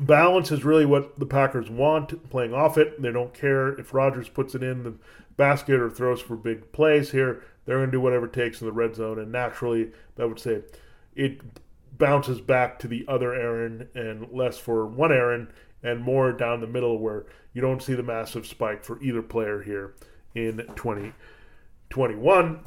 balance 0.00 0.50
is 0.50 0.64
really 0.64 0.84
what 0.84 1.18
the 1.18 1.26
Packers 1.26 1.70
want. 1.70 2.28
Playing 2.30 2.54
off 2.54 2.76
it, 2.76 3.00
they 3.00 3.12
don't 3.12 3.32
care 3.32 3.68
if 3.78 3.94
Rodgers 3.94 4.28
puts 4.28 4.54
it 4.54 4.62
in 4.62 4.82
the 4.82 4.94
basket 5.36 5.80
or 5.80 5.90
throws 5.90 6.20
for 6.20 6.36
big 6.36 6.72
plays 6.72 7.12
here. 7.12 7.42
They're 7.64 7.78
going 7.78 7.88
to 7.88 7.92
do 7.92 8.00
whatever 8.00 8.26
it 8.26 8.32
takes 8.32 8.60
in 8.60 8.66
the 8.66 8.72
red 8.72 8.96
zone, 8.96 9.18
and 9.18 9.30
naturally, 9.30 9.92
that 10.16 10.26
would 10.26 10.40
say 10.40 10.62
it 11.18 11.40
bounces 11.98 12.40
back 12.40 12.78
to 12.78 12.88
the 12.88 13.04
other 13.08 13.34
Aaron 13.34 13.88
and 13.94 14.28
less 14.32 14.56
for 14.56 14.86
one 14.86 15.12
Aaron 15.12 15.52
and 15.82 16.00
more 16.00 16.32
down 16.32 16.60
the 16.60 16.66
middle 16.66 16.98
where 16.98 17.26
you 17.52 17.60
don't 17.60 17.82
see 17.82 17.94
the 17.94 18.02
massive 18.04 18.46
spike 18.46 18.84
for 18.84 19.02
either 19.02 19.20
player 19.20 19.60
here 19.62 19.94
in 20.34 20.58
2021. 20.76 22.60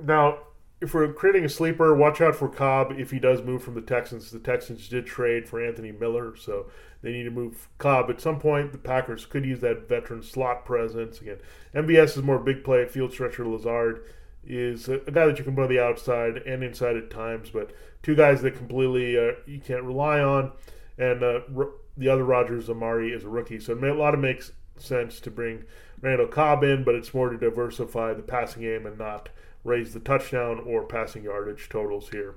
Now, 0.00 0.38
if 0.80 0.94
we're 0.94 1.12
creating 1.12 1.44
a 1.44 1.48
sleeper, 1.48 1.94
watch 1.94 2.20
out 2.20 2.34
for 2.34 2.48
Cobb 2.48 2.92
if 2.96 3.10
he 3.10 3.18
does 3.18 3.42
move 3.42 3.62
from 3.62 3.74
the 3.74 3.82
Texans. 3.82 4.30
The 4.30 4.38
Texans 4.38 4.88
did 4.88 5.06
trade 5.06 5.46
for 5.46 5.62
Anthony 5.62 5.92
Miller, 5.92 6.34
so 6.36 6.70
they 7.02 7.12
need 7.12 7.24
to 7.24 7.30
move 7.30 7.68
Cobb 7.78 8.08
at 8.08 8.20
some 8.20 8.38
point. 8.38 8.72
The 8.72 8.78
Packers 8.78 9.26
could 9.26 9.44
use 9.44 9.60
that 9.60 9.88
veteran 9.88 10.22
slot 10.22 10.64
presence 10.64 11.20
again. 11.20 11.38
MVS 11.74 12.16
is 12.16 12.22
more 12.22 12.38
big 12.38 12.64
play. 12.64 12.86
Field 12.86 13.12
stretcher 13.12 13.46
Lazard 13.46 14.04
is 14.44 14.88
a, 14.88 14.98
guy 14.98 15.26
that 15.26 15.38
you 15.38 15.44
can 15.44 15.54
put 15.54 15.64
on 15.64 15.68
the 15.68 15.82
outside 15.82 16.38
and 16.38 16.62
inside 16.62 16.96
at 16.96 17.10
times, 17.10 17.50
but 17.50 17.72
two 18.02 18.14
guys 18.14 18.42
that 18.42 18.56
completely 18.56 19.18
uh, 19.18 19.32
you 19.46 19.60
can't 19.60 19.82
rely 19.82 20.20
on. 20.20 20.52
And 20.96 21.22
uh, 21.22 21.40
r- 21.56 21.70
the 21.96 22.08
other 22.08 22.24
Rodgers 22.24 22.70
Amari 22.70 23.12
is 23.12 23.24
a 23.24 23.28
rookie, 23.28 23.60
so 23.60 23.74
a 23.74 23.92
lot 23.92 24.14
of 24.14 24.20
makes 24.20 24.52
sense 24.76 25.20
to 25.20 25.30
bring 25.30 25.64
Randall 26.00 26.28
Cobb 26.28 26.62
in, 26.62 26.84
but 26.84 26.94
it's 26.94 27.12
more 27.12 27.28
to 27.28 27.36
diversify 27.36 28.14
the 28.14 28.22
passing 28.22 28.62
game 28.62 28.86
and 28.86 28.98
not 28.98 29.28
raise 29.64 29.92
the 29.92 30.00
touchdown 30.00 30.60
or 30.64 30.84
passing 30.84 31.24
yardage 31.24 31.68
totals 31.68 32.10
here 32.10 32.36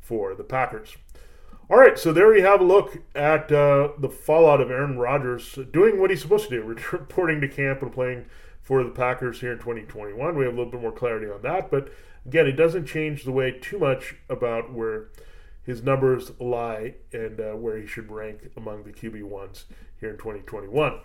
for 0.00 0.34
the 0.34 0.44
Packers. 0.44 0.96
All 1.70 1.78
right, 1.78 1.96
so 1.96 2.12
there 2.12 2.36
you 2.36 2.44
have 2.44 2.60
a 2.60 2.64
look 2.64 2.98
at 3.14 3.52
uh, 3.52 3.90
the 3.96 4.08
fallout 4.08 4.60
of 4.60 4.72
Aaron 4.72 4.98
Rodgers 4.98 5.56
doing 5.72 6.00
what 6.00 6.10
he's 6.10 6.20
supposed 6.20 6.48
to 6.48 6.56
do, 6.56 6.62
reporting 6.92 7.40
to 7.40 7.48
camp 7.48 7.82
and 7.82 7.92
playing 7.92 8.26
for 8.70 8.84
the 8.84 8.90
Packers 8.90 9.40
here 9.40 9.50
in 9.50 9.58
2021. 9.58 10.36
We 10.36 10.44
have 10.44 10.54
a 10.54 10.56
little 10.56 10.70
bit 10.70 10.80
more 10.80 10.92
clarity 10.92 11.28
on 11.28 11.42
that, 11.42 11.72
but 11.72 11.88
again, 12.24 12.46
it 12.46 12.52
doesn't 12.52 12.86
change 12.86 13.24
the 13.24 13.32
way 13.32 13.50
too 13.50 13.80
much 13.80 14.14
about 14.28 14.72
where 14.72 15.08
his 15.64 15.82
numbers 15.82 16.30
lie 16.38 16.94
and 17.12 17.40
uh, 17.40 17.54
where 17.54 17.76
he 17.76 17.84
should 17.84 18.12
rank 18.12 18.48
among 18.56 18.84
the 18.84 18.92
QB 18.92 19.24
ones 19.24 19.64
here 19.98 20.10
in 20.10 20.18
2021. 20.18 21.00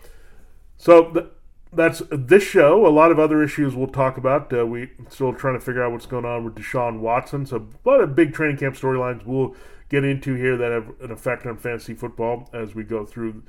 So 0.78 1.32
that's 1.74 2.04
this 2.12 2.44
show. 2.44 2.86
A 2.86 2.94
lot 2.94 3.10
of 3.10 3.18
other 3.18 3.42
issues 3.42 3.74
we'll 3.74 3.88
talk 3.88 4.18
about. 4.18 4.56
Uh, 4.56 4.68
we 4.68 4.92
still 5.10 5.34
trying 5.34 5.56
to 5.56 5.60
figure 5.60 5.84
out 5.84 5.92
what's 5.92 6.06
going 6.06 6.24
on 6.24 6.46
with 6.46 6.54
Deshaun 6.54 7.00
Watson. 7.00 7.48
So 7.48 7.68
a 7.84 7.90
lot 7.90 8.00
of 8.00 8.16
big 8.16 8.36
training 8.36 8.58
camp 8.58 8.76
storylines 8.76 9.26
we'll 9.26 9.56
get 9.90 10.04
into 10.04 10.36
here 10.36 10.56
that 10.56 10.72
have 10.72 10.92
an 11.02 11.10
effect 11.10 11.48
on 11.48 11.58
fantasy 11.58 11.96
football 11.96 12.48
as 12.54 12.76
we 12.76 12.84
go 12.84 13.08
through 13.08 13.42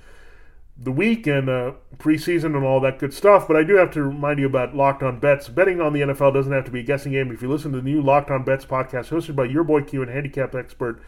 the 0.79 0.93
week 0.93 1.27
and 1.27 1.49
uh, 1.49 1.73
preseason 1.99 2.57
and 2.57 2.65
all 2.65 2.81
that 2.81 2.99
good 2.99 3.15
stuff. 3.15 3.49
But 3.49 3.57
I 3.57 3.63
do 3.63 3.77
have 3.77 3.91
to 3.93 4.03
remind 4.03 4.39
you 4.39 4.47
about 4.47 4.77
Locked 4.77 5.03
On 5.03 5.19
Bets. 5.19 5.49
Betting 5.49 5.81
on 5.81 5.93
the 5.93 6.01
NFL 6.01 6.35
doesn't 6.35 6.53
have 6.53 6.65
to 6.65 6.71
be 6.71 6.81
a 6.81 6.85
guessing 6.85 7.13
game. 7.13 7.33
If 7.33 7.43
you 7.43 7.51
listen 7.51 7.73
to 7.73 7.79
the 7.79 7.85
new 7.85 8.03
Locked 8.03 8.31
On 8.31 8.45
Bets 8.45 8.67
podcast 8.67 9.09
hosted 9.09 9.37
by 9.37 9.45
your 9.45 9.65
boy 9.65 9.83
Q 9.83 10.03
and 10.03 10.11
handicap 10.11 10.55
expert 10.55 11.01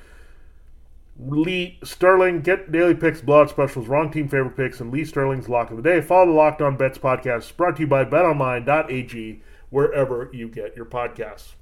Lee 1.18 1.78
Sterling. 1.82 2.42
Get 2.42 2.70
daily 2.70 2.94
picks, 2.94 3.20
blowout 3.20 3.50
specials, 3.50 3.88
wrong 3.88 4.10
team 4.10 4.28
favorite 4.28 4.56
picks, 4.56 4.80
and 4.80 4.92
Lee 4.92 5.04
Sterling's 5.04 5.48
lock 5.48 5.70
of 5.70 5.76
the 5.76 5.82
day. 5.82 6.00
Follow 6.00 6.26
the 6.26 6.32
Locked 6.32 6.62
On 6.62 6.76
Bets 6.76 6.98
podcast 6.98 7.56
brought 7.56 7.76
to 7.76 7.82
you 7.82 7.86
by 7.86 8.04
BetOnline.ag 8.04 9.42
wherever 9.70 10.30
you 10.32 10.48
get 10.48 10.76
your 10.76 10.86
podcasts. 10.86 11.54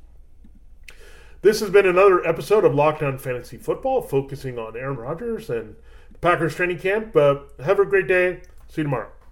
This 1.42 1.60
has 1.60 1.70
been 1.70 1.86
another 1.86 2.26
episode 2.26 2.64
of 2.64 2.74
Locked 2.74 3.02
On 3.02 3.18
Fantasy 3.18 3.56
Football, 3.56 4.02
focusing 4.02 4.58
on 4.58 4.76
Aaron 4.76 4.96
Rodgers 4.96 5.48
and 5.48 5.76
Packers 6.20 6.54
training 6.54 6.78
camp. 6.78 7.14
Have 7.14 7.78
a 7.78 7.84
great 7.84 8.08
day. 8.08 8.42
See 8.68 8.80
you 8.80 8.84
tomorrow. 8.84 9.10